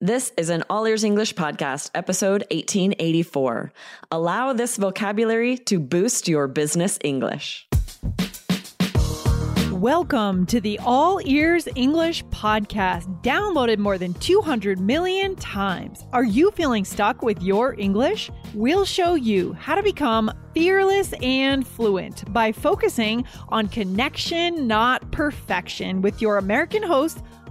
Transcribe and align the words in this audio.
This 0.00 0.30
is 0.36 0.48
an 0.48 0.62
All 0.70 0.86
Ears 0.86 1.02
English 1.02 1.34
podcast, 1.34 1.90
episode 1.92 2.42
1884. 2.52 3.72
Allow 4.12 4.52
this 4.52 4.76
vocabulary 4.76 5.58
to 5.58 5.80
boost 5.80 6.28
your 6.28 6.46
business 6.46 7.00
English. 7.02 7.66
Welcome 9.72 10.46
to 10.46 10.60
the 10.60 10.78
All 10.84 11.20
Ears 11.24 11.66
English 11.74 12.24
podcast, 12.26 13.06
downloaded 13.22 13.78
more 13.78 13.98
than 13.98 14.14
200 14.14 14.78
million 14.78 15.34
times. 15.34 16.04
Are 16.12 16.22
you 16.22 16.52
feeling 16.52 16.84
stuck 16.84 17.22
with 17.22 17.42
your 17.42 17.74
English? 17.76 18.30
We'll 18.54 18.84
show 18.84 19.16
you 19.16 19.52
how 19.54 19.74
to 19.74 19.82
become 19.82 20.30
fearless 20.54 21.12
and 21.22 21.66
fluent 21.66 22.32
by 22.32 22.52
focusing 22.52 23.24
on 23.48 23.66
connection, 23.66 24.68
not 24.68 25.10
perfection, 25.10 26.02
with 26.02 26.22
your 26.22 26.38
American 26.38 26.84
host. 26.84 27.18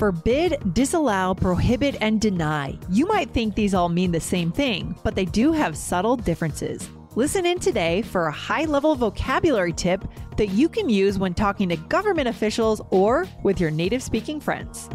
forbid, 0.00 0.56
disallow, 0.72 1.34
prohibit, 1.34 1.94
and 2.00 2.22
deny. 2.22 2.76
You 2.88 3.06
might 3.06 3.30
think 3.30 3.54
these 3.54 3.74
all 3.74 3.90
mean 3.90 4.12
the 4.12 4.18
same 4.18 4.50
thing, 4.50 4.98
but 5.02 5.14
they 5.14 5.26
do 5.26 5.52
have 5.52 5.76
subtle 5.76 6.16
differences. 6.16 6.88
Listen 7.16 7.44
in 7.44 7.58
today 7.60 8.00
for 8.00 8.26
a 8.26 8.32
high 8.32 8.64
level 8.64 8.94
vocabulary 8.94 9.74
tip 9.74 10.02
that 10.38 10.46
you 10.46 10.70
can 10.70 10.88
use 10.88 11.18
when 11.18 11.34
talking 11.34 11.68
to 11.68 11.76
government 11.76 12.28
officials 12.28 12.80
or 12.88 13.28
with 13.42 13.60
your 13.60 13.70
native 13.70 14.02
speaking 14.02 14.40
friends. 14.40 14.88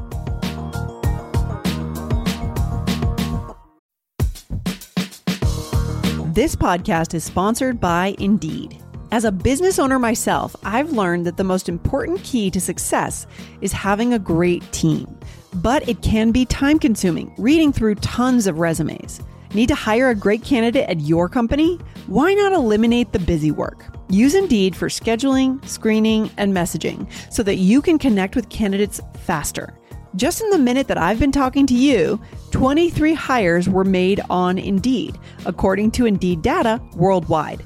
This 6.34 6.56
podcast 6.56 7.14
is 7.14 7.24
sponsored 7.24 7.80
by 7.80 8.16
Indeed. 8.18 8.82
As 9.12 9.24
a 9.24 9.32
business 9.32 9.78
owner 9.78 10.00
myself, 10.00 10.56
I've 10.64 10.92
learned 10.92 11.26
that 11.28 11.38
the 11.38 11.44
most 11.44 11.70
important 11.70 12.24
key 12.24 12.50
to 12.50 12.60
success 12.60 13.28
is 13.62 13.72
having 13.72 14.14
a 14.14 14.20
great 14.20 14.70
team. 14.72 15.08
But 15.54 15.88
it 15.88 16.02
can 16.02 16.32
be 16.32 16.46
time 16.46 16.80
consuming, 16.80 17.34
reading 17.38 17.72
through 17.72 17.96
tons 17.96 18.48
of 18.48 18.60
resumes. 18.60 19.22
Need 19.54 19.68
to 19.68 19.76
hire 19.76 20.10
a 20.10 20.16
great 20.16 20.44
candidate 20.44 20.90
at 20.90 21.02
your 21.02 21.30
company? 21.30 21.80
Why 22.08 22.34
not 22.34 22.52
eliminate 22.52 23.14
the 23.14 23.20
busy 23.20 23.52
work? 23.52 23.86
Use 24.10 24.36
Indeed 24.36 24.76
for 24.76 24.90
scheduling, 24.90 25.66
screening, 25.66 26.30
and 26.38 26.54
messaging 26.54 27.08
so 27.32 27.42
that 27.44 27.56
you 27.56 27.82
can 27.82 27.98
connect 28.00 28.36
with 28.36 28.50
candidates 28.50 29.00
faster. 29.20 29.78
Just 30.16 30.42
in 30.42 30.50
the 30.50 30.58
minute 30.58 30.88
that 30.88 30.98
I've 30.98 31.20
been 31.20 31.32
talking 31.32 31.68
to 31.68 31.74
you, 31.74 32.20
23 32.52 33.14
hires 33.14 33.70
were 33.70 33.84
made 33.84 34.20
on 34.30 34.58
Indeed, 34.58 35.18
according 35.46 35.92
to 35.92 36.06
Indeed 36.06 36.42
data 36.42 36.82
worldwide. 36.96 37.64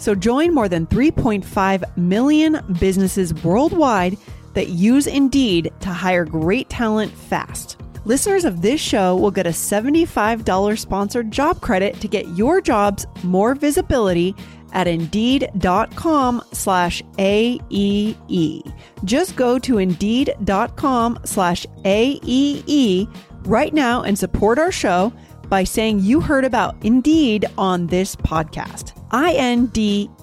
So 0.00 0.14
join 0.14 0.54
more 0.54 0.68
than 0.68 0.86
3.5 0.86 1.96
million 1.96 2.58
businesses 2.80 3.34
worldwide 3.44 4.16
that 4.54 4.70
use 4.70 5.06
Indeed 5.06 5.72
to 5.80 5.90
hire 5.90 6.24
great 6.24 6.68
talent 6.70 7.12
fast. 7.12 7.76
Listeners 8.06 8.46
of 8.46 8.62
this 8.62 8.80
show 8.80 9.14
will 9.14 9.30
get 9.30 9.46
a 9.46 9.50
$75 9.50 10.78
sponsored 10.78 11.30
job 11.30 11.60
credit 11.60 12.00
to 12.00 12.08
get 12.08 12.26
your 12.28 12.62
jobs 12.62 13.06
more 13.22 13.54
visibility 13.54 14.34
at 14.72 14.86
indeed.com 14.86 16.42
slash 16.52 17.02
AEE. 17.18 18.72
Just 19.04 19.36
go 19.36 19.58
to 19.58 19.78
indeed.com 19.78 21.18
slash 21.24 21.66
AEE 21.84 23.14
right 23.44 23.74
now 23.74 24.02
and 24.02 24.18
support 24.18 24.58
our 24.58 24.72
show 24.72 25.12
by 25.50 25.64
saying 25.64 25.98
you 26.00 26.20
heard 26.20 26.46
about 26.46 26.76
Indeed 26.82 27.44
on 27.58 27.88
this 27.88 28.16
podcast. 28.16 28.92
I-N-D-E-E-D 29.10 30.14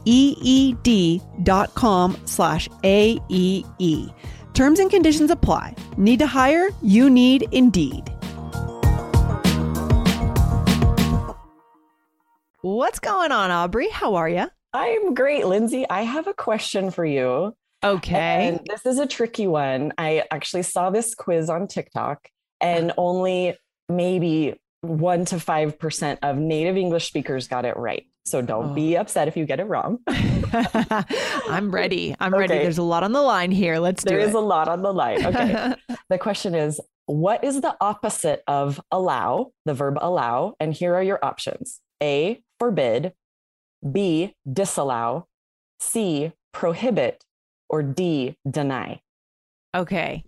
dot 1.44 1.76
com 1.76 2.18
slash 2.26 2.70
A-E-E. 2.84 4.10
Terms 4.54 4.80
and 4.80 4.90
conditions 4.90 5.30
apply. 5.30 5.76
Need 5.98 6.20
to 6.20 6.28
hire? 6.28 6.70
You 6.82 7.10
need 7.10 7.48
Indeed. 7.52 8.10
What's 12.62 13.00
going 13.00 13.32
on, 13.32 13.52
Aubrey? 13.52 13.90
How 13.90 14.16
are 14.16 14.28
you? 14.28 14.48
I'm 14.74 15.14
great, 15.14 15.46
Lindsay. 15.46 15.86
I 15.90 16.02
have 16.02 16.28
a 16.28 16.34
question 16.34 16.92
for 16.92 17.06
you. 17.06 17.54
Okay. 17.84 18.48
And 18.48 18.60
this 18.68 18.86
is 18.86 19.00
a 19.00 19.06
tricky 19.06 19.48
one. 19.48 19.94
I 19.98 20.24
actually 20.32 20.64
saw 20.64 20.90
this 20.90 21.14
quiz 21.14 21.50
on 21.50 21.68
TikTok, 21.68 22.28
and 22.60 22.92
only 22.98 23.56
maybe 23.88 24.56
one 24.82 25.26
to 25.26 25.36
5% 25.36 26.18
of 26.22 26.38
native 26.38 26.78
English 26.78 27.08
speakers 27.08 27.48
got 27.48 27.66
it 27.66 27.78
right. 27.78 28.06
So 28.26 28.42
don't 28.42 28.72
oh. 28.72 28.74
be 28.74 28.98
upset 28.98 29.28
if 29.28 29.38
you 29.38 29.46
get 29.46 29.60
it 29.60 29.66
wrong. 29.66 30.00
I'm 30.08 31.72
ready. 31.72 32.16
I'm 32.20 32.34
okay. 32.34 32.42
ready. 32.42 32.54
There's 32.56 32.78
a 32.78 32.84
lot 32.84 33.04
on 33.04 33.14
the 33.14 33.22
line 33.22 33.52
here. 33.52 33.80
Let's 33.80 34.04
do 34.04 34.14
it. 34.14 34.18
There 34.18 34.28
is 34.28 34.34
a 34.34 34.40
lot 34.40 34.68
on 34.68 34.82
the 34.82 34.94
line. 34.94 35.26
Okay. 35.26 35.76
the 36.10 36.18
question 36.18 36.54
is 36.54 36.82
what 37.06 37.46
is 37.46 37.62
the 37.62 37.76
opposite 37.80 38.44
of 38.46 38.82
allow, 38.92 39.52
the 39.66 39.74
verb 39.74 39.98
allow? 40.02 40.56
And 40.60 40.74
here 40.74 40.94
are 40.94 41.04
your 41.04 41.24
options 41.24 41.80
A, 42.04 42.44
forbid, 42.60 43.14
B, 43.90 44.36
disallow, 44.52 45.28
C, 45.80 46.34
prohibit, 46.52 47.24
or 47.70 47.82
D, 47.82 48.36
deny. 48.50 49.00
Okay. 49.74 50.24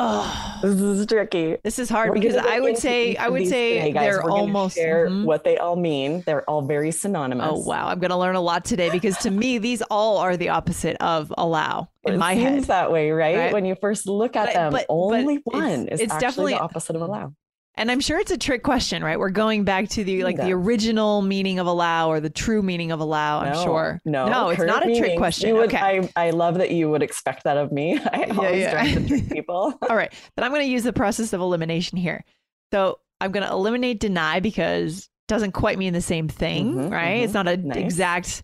Oh, 0.00 0.58
this 0.62 0.80
is 0.80 1.06
tricky. 1.06 1.56
This 1.64 1.80
is 1.80 1.88
hard 1.88 2.10
We're 2.10 2.20
because 2.20 2.36
I 2.36 2.60
would 2.60 2.78
say 2.78 3.16
I 3.16 3.28
would 3.28 3.48
say 3.48 3.78
today, 3.78 3.92
they're 3.92 4.22
almost 4.22 4.76
share 4.76 5.08
mm-hmm. 5.08 5.24
what 5.24 5.42
they 5.42 5.58
all 5.58 5.74
mean. 5.74 6.22
They're 6.24 6.48
all 6.48 6.62
very 6.62 6.92
synonymous. 6.92 7.48
Oh 7.50 7.58
wow, 7.58 7.88
I'm 7.88 7.98
going 7.98 8.10
to 8.10 8.16
learn 8.16 8.36
a 8.36 8.40
lot 8.40 8.64
today 8.64 8.90
because 8.90 9.16
to 9.18 9.30
me 9.30 9.58
these 9.58 9.82
all 9.82 10.18
are 10.18 10.36
the 10.36 10.50
opposite 10.50 10.96
of 11.00 11.32
allow 11.36 11.88
in 12.04 12.14
it 12.14 12.18
my 12.18 12.34
seems 12.34 12.44
head. 12.44 12.64
that 12.64 12.92
way, 12.92 13.10
right? 13.10 13.36
right? 13.36 13.52
When 13.52 13.64
you 13.64 13.74
first 13.74 14.06
look 14.06 14.36
at 14.36 14.46
but, 14.46 14.54
them, 14.54 14.72
but, 14.72 14.86
only 14.88 15.38
but 15.38 15.54
one 15.54 15.88
it's, 15.88 15.94
is 15.94 16.00
it's 16.02 16.18
definitely 16.18 16.54
the 16.54 16.60
opposite 16.60 16.94
of 16.94 17.02
allow. 17.02 17.32
And 17.78 17.92
I'm 17.92 18.00
sure 18.00 18.18
it's 18.18 18.32
a 18.32 18.36
trick 18.36 18.64
question, 18.64 19.04
right? 19.04 19.16
We're 19.18 19.30
going 19.30 19.62
back 19.62 19.88
to 19.90 20.02
the 20.02 20.24
like 20.24 20.36
the 20.36 20.52
original 20.52 21.22
meaning 21.22 21.60
of 21.60 21.68
allow 21.68 22.10
or 22.10 22.18
the 22.18 22.28
true 22.28 22.60
meaning 22.60 22.90
of 22.90 22.98
allow. 22.98 23.38
I'm 23.38 23.52
no, 23.52 23.62
sure. 23.62 24.00
No, 24.04 24.28
no, 24.28 24.48
it's 24.48 24.60
not 24.60 24.84
a 24.84 24.98
trick 24.98 25.16
question. 25.16 25.54
Would, 25.54 25.72
okay. 25.72 26.08
I, 26.16 26.26
I 26.26 26.30
love 26.30 26.56
that 26.56 26.72
you 26.72 26.90
would 26.90 27.02
expect 27.04 27.44
that 27.44 27.56
of 27.56 27.70
me. 27.70 27.96
I 28.12 28.26
yeah, 28.26 28.34
always 28.34 28.60
yeah. 28.60 28.70
try 28.72 28.92
to 28.92 29.06
trick 29.06 29.30
people. 29.32 29.78
All 29.88 29.96
right, 29.96 30.12
then 30.34 30.44
I'm 30.44 30.50
going 30.50 30.66
to 30.66 30.70
use 30.70 30.82
the 30.82 30.92
process 30.92 31.32
of 31.32 31.40
elimination 31.40 31.98
here. 31.98 32.24
So 32.72 32.98
I'm 33.20 33.30
going 33.30 33.46
to 33.46 33.52
eliminate 33.52 34.00
deny 34.00 34.40
because 34.40 35.04
it 35.04 35.28
doesn't 35.28 35.52
quite 35.52 35.78
mean 35.78 35.92
the 35.92 36.00
same 36.00 36.26
thing, 36.26 36.74
mm-hmm, 36.74 36.92
right? 36.92 37.16
Mm-hmm. 37.16 37.24
It's 37.24 37.34
not 37.34 37.46
an 37.46 37.68
nice. 37.68 37.78
exact 37.78 38.42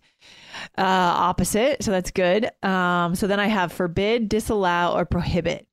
uh, 0.77 0.81
opposite, 0.81 1.83
so 1.83 1.91
that's 1.91 2.11
good. 2.11 2.49
Um, 2.63 3.15
so 3.15 3.27
then 3.27 3.41
I 3.41 3.47
have 3.47 3.73
forbid, 3.73 4.29
disallow, 4.29 4.93
or 4.95 5.03
prohibit. 5.03 5.67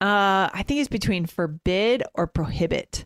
Uh, 0.00 0.48
I 0.52 0.62
think 0.62 0.78
it's 0.78 0.88
between 0.88 1.26
forbid 1.26 2.04
or 2.14 2.28
prohibit. 2.28 3.04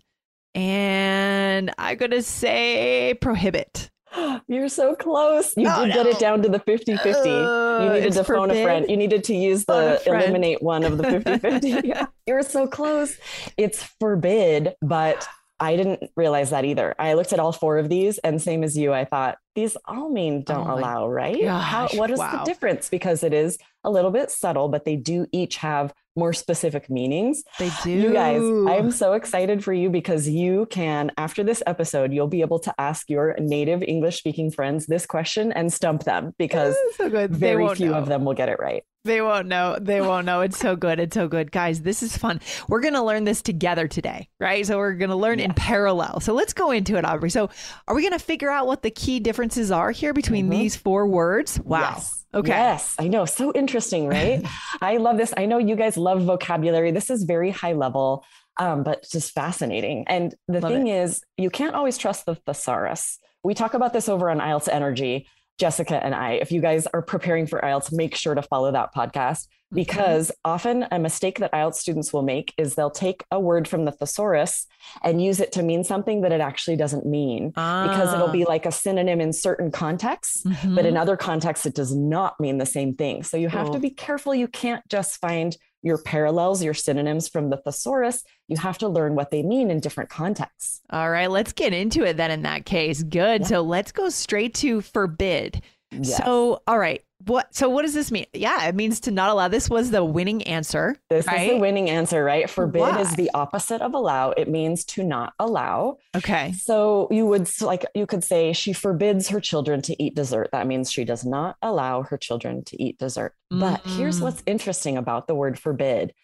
And 0.55 1.73
I'm 1.79 1.97
going 1.97 2.11
to 2.11 2.23
say 2.23 3.15
prohibit. 3.21 3.91
You're 4.49 4.69
so 4.69 4.95
close. 4.95 5.55
You 5.57 5.69
oh, 5.69 5.85
did 5.85 5.95
no. 5.95 6.05
get 6.05 6.07
it 6.07 6.19
down 6.19 6.43
to 6.43 6.49
the 6.49 6.59
50 6.59 6.97
50. 6.97 7.31
Uh, 7.31 7.85
you 7.85 7.93
needed 7.93 8.13
to 8.15 8.25
phone 8.25 8.51
a 8.51 8.63
friend. 8.63 8.87
You 8.89 8.97
needed 8.97 9.25
to 9.25 9.35
use 9.35 9.65
the 9.65 10.03
eliminate 10.07 10.63
one 10.63 10.85
of 10.85 10.99
the 10.99 11.05
50 11.05 11.39
50. 11.39 11.69
yeah. 11.85 12.07
You're 12.27 12.43
so 12.43 12.67
close. 12.67 13.17
It's 13.57 13.83
forbid, 13.99 14.75
but 14.83 15.27
I 15.61 15.77
didn't 15.77 16.11
realize 16.17 16.51
that 16.51 16.65
either. 16.65 16.95
I 16.99 17.15
looked 17.15 17.33
at 17.33 17.39
all 17.39 17.53
four 17.53 17.79
of 17.79 17.89
these, 17.89 18.19
and 18.19 18.43
same 18.43 18.65
as 18.65 18.77
you, 18.77 18.93
I 18.93 19.05
thought 19.05 19.39
these 19.55 19.77
all 19.85 20.11
mean 20.11 20.43
don't 20.43 20.69
oh 20.69 20.75
allow, 20.75 21.07
right? 21.07 21.41
Gosh, 21.41 21.63
How, 21.63 21.89
what 21.97 22.11
is 22.11 22.19
wow. 22.19 22.39
the 22.39 22.45
difference? 22.45 22.89
Because 22.89 23.23
it 23.23 23.33
is 23.33 23.59
a 23.85 23.91
little 23.91 24.11
bit 24.11 24.31
subtle, 24.31 24.69
but 24.69 24.85
they 24.85 24.97
do 24.97 25.27
each 25.31 25.57
have 25.57 25.95
more 26.17 26.33
specific 26.33 26.91
meanings. 26.91 27.43
They 27.59 27.71
do. 27.83 27.91
You 27.91 28.13
guys, 28.13 28.43
I'm 28.43 28.91
so 28.91 29.15
excited 29.15 29.65
for 29.65 29.73
you 29.73 29.91
because 29.91 30.29
you 30.29 30.67
can, 30.71 31.11
after 31.17 31.43
this 31.43 31.63
episode, 31.67 32.13
you'll 32.13 32.29
be 32.29 32.41
able 32.41 32.59
to 32.61 32.75
ask 32.79 33.09
your 33.09 33.37
native 33.39 33.83
English 33.83 34.19
speaking 34.19 34.51
friends 34.51 34.87
this 34.87 35.07
question 35.07 35.53
and 35.53 35.73
stump 35.73 36.05
them 36.05 36.35
because 36.39 36.77
so 36.97 37.09
very 37.29 37.75
few 37.75 37.91
know. 37.91 37.95
of 37.95 38.07
them 38.07 38.25
will 38.25 38.35
get 38.35 38.49
it 38.49 38.59
right. 38.59 38.85
They 39.05 39.21
won't 39.21 39.49
know. 39.49 39.79
They 39.81 40.01
won't 40.01 40.27
know. 40.27 40.43
It's 40.43 40.59
so 40.59 40.77
good. 40.77 41.01
It's 41.01 41.15
so 41.15 41.27
good. 41.27 41.51
Guys, 41.51 41.83
this 41.83 42.05
is 42.05 42.17
fun. 42.17 42.41
We're 42.69 42.81
going 42.81 42.95
to 42.95 43.03
learn 43.03 43.25
this 43.25 43.43
together 43.43 43.89
today, 43.89 44.29
right? 44.39 44.65
So 44.65 44.79
we're 44.79 44.95
going 44.95 45.11
to 45.11 45.17
learn 45.17 45.41
in 45.41 45.55
parallel. 45.55 46.21
So 46.21 46.35
let's 46.35 46.53
go 46.53 46.71
into 46.71 46.97
it, 46.97 47.05
Aubrey. 47.05 47.31
So 47.31 47.51
are 47.89 47.97
we 47.97 48.03
going 48.03 48.13
to 48.13 48.25
figure 48.25 48.51
out 48.51 48.69
what 48.69 48.83
the 48.83 48.93
key 48.93 49.19
differences 49.19 49.73
are 49.73 49.91
here 49.91 50.13
between 50.13 50.45
mm-hmm. 50.45 50.61
these 50.61 50.77
four 50.77 51.09
words? 51.09 51.59
Wow. 51.59 51.95
Yes. 51.95 52.22
Okay. 52.35 52.49
Yes, 52.49 52.95
I 52.99 53.09
know. 53.09 53.25
So 53.25 53.53
interesting, 53.53 54.09
right? 54.09 54.45
I 54.81 54.97
love 54.97 55.19
this. 55.19 55.35
I 55.37 55.47
know 55.47 55.59
you 55.59 55.77
guys 55.77 55.97
love 55.97 56.23
vocabulary. 56.23 56.91
This 56.91 57.11
is 57.11 57.25
very 57.25 57.51
high 57.51 57.75
level, 57.75 58.25
um, 58.59 58.83
but 58.83 59.07
just 59.11 59.33
fascinating. 59.33 60.05
And 60.09 60.35
the 60.49 60.61
love 60.61 60.73
thing 60.73 60.87
it. 60.87 60.97
is, 60.97 61.23
you 61.37 61.51
can't 61.51 61.75
always 61.75 61.99
trust 61.99 62.27
the 62.27 62.35
thesaurus. 62.35 63.19
We 63.45 63.55
talk 63.55 63.75
about 63.75 63.93
this 63.93 64.09
over 64.09 64.31
on 64.31 64.39
IELTS 64.39 64.69
Energy 64.71 65.27
Jessica 65.59 66.03
and 66.03 66.15
I. 66.15 66.33
If 66.33 66.53
you 66.53 66.61
guys 66.61 66.87
are 66.89 67.03
preparing 67.03 67.47
for 67.47 67.61
IELTS, 67.61 67.93
make 67.93 68.15
sure 68.15 68.35
to 68.35 68.43
follow 68.43 68.73
that 68.73 68.95
podcast. 68.95 69.47
Because 69.73 70.29
mm-hmm. 70.29 70.51
often 70.53 70.87
a 70.91 70.99
mistake 70.99 71.39
that 71.39 71.53
IELTS 71.53 71.77
students 71.77 72.13
will 72.13 72.23
make 72.23 72.55
is 72.59 72.75
they'll 72.75 72.91
take 72.91 73.25
a 73.31 73.41
word 73.41 73.67
from 73.67 73.85
the 73.85 73.93
thesaurus 73.93 74.67
and 75.03 75.23
use 75.23 75.41
it 75.41 75.53
to 75.53 75.63
mean 75.63 75.85
something 75.85 76.23
that 76.23 76.33
it 76.33 76.41
actually 76.41 76.77
doesn't 76.77 77.07
mean 77.07 77.53
ah. 77.57 77.89
because 77.89 78.13
it'll 78.13 78.29
be 78.29 78.45
ah. 78.45 78.49
like 78.49 78.67
a 78.67 78.73
synonym 78.73 79.21
in 79.21 79.33
certain 79.33 79.71
contexts, 79.71 80.45
mm-hmm. 80.45 80.75
but 80.75 80.87
in 80.87 80.97
other 80.97 81.17
contexts, 81.17 81.67
it 81.67 81.75
does 81.75 81.95
not 81.95 82.39
mean 82.41 82.59
the 82.59 82.67
same 82.67 82.95
thing. 82.95 83.23
So 83.23 83.37
you 83.37 83.49
have 83.49 83.71
to 83.73 83.79
be 83.79 83.91
careful. 83.91 84.35
You 84.35 84.49
can't 84.49 84.87
just 84.89 85.19
find 85.21 85.57
your 85.83 85.99
parallels, 85.99 86.63
your 86.63 86.75
synonyms 86.75 87.29
from 87.29 87.51
the 87.51 87.57
thesaurus, 87.57 88.23
you 88.49 88.57
have 88.57 88.79
to 88.79 88.89
learn 88.89 89.15
what 89.15 89.31
they 89.31 89.43
mean 89.43 89.71
in 89.71 89.81
different 89.81 90.11
contexts. 90.11 90.81
All 90.91 91.11
right, 91.11 91.31
let's 91.31 91.53
get 91.53 91.73
into 91.73 92.05
it 92.05 92.17
then 92.17 92.31
in 92.31 92.43
that 92.43 92.65
case. 92.65 93.03
Good. 93.03 93.43
Yeah. 93.43 93.47
So 93.49 93.63
let's 93.63 93.93
go 93.93 94.09
straight 94.09 94.55
to 94.57 94.81
forbid. 94.81 95.63
Yes. 95.91 96.17
So, 96.17 96.63
all 96.67 96.79
right. 96.79 97.03
What 97.27 97.55
so 97.55 97.69
what 97.69 97.83
does 97.83 97.95
this 97.95 98.11
mean? 98.11 98.27
Yeah, 98.33 98.67
it 98.67 98.75
means 98.75 99.01
to 99.01 99.11
not 99.11 99.31
allow. 99.31 99.49
This 99.49 99.69
was 99.69 99.91
the 99.91 100.05
winning 100.05 100.43
answer. 100.45 100.97
This 101.11 101.27
right? 101.27 101.43
is 101.43 101.53
the 101.55 101.59
winning 101.59 101.91
answer, 101.91 102.25
right? 102.25 102.49
Forbid 102.49 102.81
Why? 102.81 103.01
is 103.01 103.15
the 103.15 103.31
opposite 103.35 103.83
of 103.83 103.95
allow. 103.95 104.31
It 104.31 104.49
means 104.49 104.85
to 104.87 105.03
not 105.03 105.35
allow. 105.39 105.99
Okay. 106.17 106.53
So 106.53 107.09
you 107.11 107.27
would 107.27 107.49
like 107.61 107.85
you 107.95 108.07
could 108.07 108.25
say 108.25 108.53
she 108.53 108.73
forbids 108.73 109.29
her 109.29 109.41
children 109.41 109.83
to 109.83 110.03
eat 110.03 110.15
dessert. 110.15 110.49
That 110.53 110.67
means 110.67 110.91
she 110.91 111.05
does 111.05 111.25
not 111.25 111.57
allow 111.63 112.03
her 112.03 112.17
children 112.19 112.65
to 112.65 112.83
eat 112.83 112.99
dessert. 112.99 113.35
Mm-hmm. 113.53 113.61
But 113.61 113.81
here's 113.85 114.21
mm. 114.21 114.23
what's 114.23 114.43
interesting 114.47 114.97
about 114.97 115.27
the 115.27 115.35
word 115.35 115.59
forbid 115.59 116.15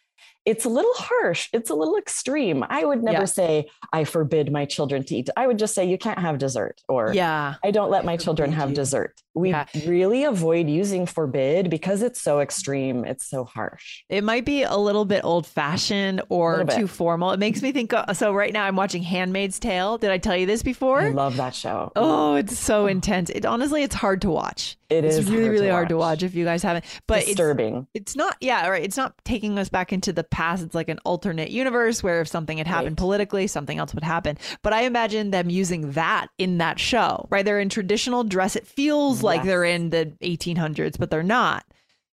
it's 0.48 0.64
a 0.64 0.68
little 0.70 0.94
harsh. 0.94 1.50
It's 1.52 1.68
a 1.68 1.74
little 1.74 1.96
extreme. 1.96 2.64
I 2.66 2.82
would 2.82 3.02
never 3.02 3.18
yeah. 3.18 3.24
say, 3.26 3.68
I 3.92 4.04
forbid 4.04 4.50
my 4.50 4.64
children 4.64 5.04
to 5.04 5.16
eat. 5.16 5.28
I 5.36 5.46
would 5.46 5.58
just 5.58 5.74
say, 5.74 5.84
you 5.84 5.98
can't 5.98 6.18
have 6.18 6.38
dessert, 6.38 6.80
or 6.88 7.12
yeah, 7.12 7.56
I 7.62 7.70
don't 7.70 7.90
let 7.90 8.04
I 8.04 8.06
my 8.06 8.16
children 8.16 8.50
have 8.52 8.70
you. 8.70 8.74
dessert. 8.74 9.20
We 9.34 9.50
yeah. 9.50 9.66
really 9.86 10.24
avoid 10.24 10.68
using 10.68 11.04
forbid 11.04 11.68
because 11.68 12.00
it's 12.02 12.20
so 12.20 12.40
extreme. 12.40 13.04
It's 13.04 13.26
so 13.26 13.44
harsh. 13.44 14.04
It 14.08 14.24
might 14.24 14.46
be 14.46 14.62
a 14.62 14.76
little 14.76 15.04
bit 15.04 15.22
old 15.22 15.46
fashioned 15.46 16.22
or 16.30 16.64
too 16.64 16.88
formal. 16.88 17.32
It 17.32 17.38
makes 17.38 17.60
me 17.60 17.70
think. 17.70 17.92
Of, 17.92 18.16
so, 18.16 18.32
right 18.32 18.52
now, 18.52 18.64
I'm 18.64 18.74
watching 18.74 19.02
Handmaid's 19.02 19.58
Tale. 19.58 19.98
Did 19.98 20.10
I 20.10 20.18
tell 20.18 20.36
you 20.36 20.46
this 20.46 20.62
before? 20.62 21.02
I 21.02 21.10
love 21.10 21.36
that 21.36 21.54
show. 21.54 21.92
Oh, 21.94 22.36
it's 22.36 22.58
so 22.58 22.84
oh. 22.84 22.86
intense. 22.86 23.28
It 23.30 23.44
honestly, 23.44 23.82
it's 23.82 23.94
hard 23.94 24.22
to 24.22 24.30
watch. 24.30 24.78
It 24.88 25.04
it's 25.04 25.16
is 25.18 25.30
really, 25.30 25.42
hard 25.42 25.52
really 25.52 25.68
hard 25.68 25.88
to 25.90 25.98
watch 25.98 26.22
if 26.22 26.34
you 26.34 26.46
guys 26.46 26.62
haven't. 26.62 26.86
But 27.06 27.26
disturbing. 27.26 27.86
It's, 27.92 28.12
it's 28.12 28.16
not, 28.16 28.36
yeah, 28.40 28.66
right. 28.68 28.82
It's 28.82 28.96
not 28.96 29.12
taking 29.24 29.58
us 29.58 29.68
back 29.68 29.92
into 29.92 30.12
the 30.12 30.24
past. 30.24 30.37
It's 30.62 30.74
like 30.74 30.88
an 30.88 30.98
alternate 31.04 31.50
universe 31.50 32.02
where 32.02 32.20
if 32.20 32.28
something 32.28 32.58
had 32.58 32.66
happened 32.66 32.92
right. 32.92 32.96
politically, 32.96 33.46
something 33.46 33.78
else 33.78 33.94
would 33.94 34.04
happen. 34.04 34.38
But 34.62 34.72
I 34.72 34.82
imagine 34.82 35.30
them 35.30 35.50
using 35.50 35.92
that 35.92 36.28
in 36.38 36.58
that 36.58 36.78
show, 36.78 37.26
right? 37.30 37.44
They're 37.44 37.60
in 37.60 37.68
traditional 37.68 38.24
dress. 38.24 38.56
It 38.56 38.66
feels 38.66 39.18
yes. 39.18 39.24
like 39.24 39.42
they're 39.44 39.64
in 39.64 39.90
the 39.90 40.12
1800s, 40.22 40.98
but 40.98 41.10
they're 41.10 41.22
not. 41.22 41.64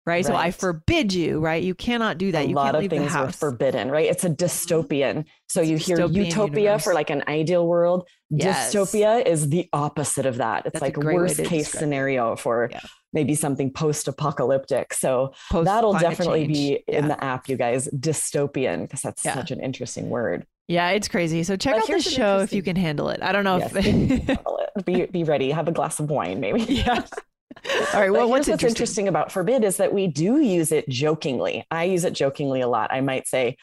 Right? 0.08 0.24
So 0.24 0.34
I 0.34 0.50
forbid 0.50 1.12
you, 1.12 1.38
right? 1.38 1.62
You 1.62 1.74
cannot 1.74 2.18
do 2.18 2.32
that. 2.32 2.46
A 2.46 2.48
you 2.48 2.54
lot 2.54 2.74
of 2.74 2.88
things 2.88 3.14
are 3.14 3.30
forbidden, 3.30 3.90
right? 3.90 4.06
It's 4.06 4.24
a 4.24 4.30
dystopian. 4.30 5.26
So 5.48 5.60
you 5.60 5.76
hear 5.76 6.06
utopia 6.06 6.62
universe. 6.62 6.84
for 6.84 6.94
like 6.94 7.10
an 7.10 7.24
ideal 7.28 7.66
world. 7.66 8.08
Yes. 8.30 8.74
Dystopia 8.74 9.24
is 9.24 9.48
the 9.48 9.68
opposite 9.72 10.26
of 10.26 10.36
that. 10.36 10.66
It's 10.66 10.80
That's 10.80 10.82
like 10.82 10.96
worst 10.96 11.44
case 11.44 11.70
scenario 11.70 12.36
for 12.36 12.68
yeah 12.72 12.80
maybe 13.12 13.34
something 13.34 13.72
post-apocalyptic. 13.72 14.92
So 14.92 15.32
Post 15.50 15.66
that'll 15.66 15.94
definitely 15.94 16.46
change. 16.46 16.52
be 16.52 16.84
yeah. 16.86 16.98
in 16.98 17.08
the 17.08 17.22
app, 17.22 17.48
you 17.48 17.56
guys. 17.56 17.88
Dystopian, 17.88 18.82
because 18.82 19.02
that's 19.02 19.24
yeah. 19.24 19.34
such 19.34 19.50
an 19.50 19.60
interesting 19.60 20.10
word. 20.10 20.46
Yeah, 20.68 20.90
it's 20.90 21.08
crazy. 21.08 21.42
So 21.44 21.56
check 21.56 21.76
but 21.76 21.90
out 21.90 22.04
the 22.04 22.10
show 22.10 22.38
if 22.40 22.52
you 22.52 22.62
can 22.62 22.76
handle 22.76 23.08
it. 23.08 23.22
I 23.22 23.32
don't 23.32 23.44
know 23.44 23.58
yes, 23.58 23.72
if 24.76 24.84
be 24.84 25.06
be 25.06 25.24
ready. 25.24 25.50
Have 25.50 25.66
a 25.66 25.72
glass 25.72 25.98
of 25.98 26.10
wine, 26.10 26.40
maybe. 26.40 26.60
Yes. 26.62 27.10
All 27.94 28.00
right. 28.00 28.12
Well, 28.12 28.28
what's 28.28 28.48
interesting? 28.48 28.68
interesting 28.68 29.08
about 29.08 29.32
forbid 29.32 29.64
is 29.64 29.78
that 29.78 29.92
we 29.92 30.06
do 30.06 30.40
use 30.40 30.72
it 30.72 30.88
jokingly. 30.88 31.66
I 31.70 31.84
use 31.84 32.04
it 32.04 32.12
jokingly 32.12 32.60
a 32.60 32.68
lot. 32.68 32.92
I 32.92 33.00
might 33.00 33.26
say, 33.26 33.56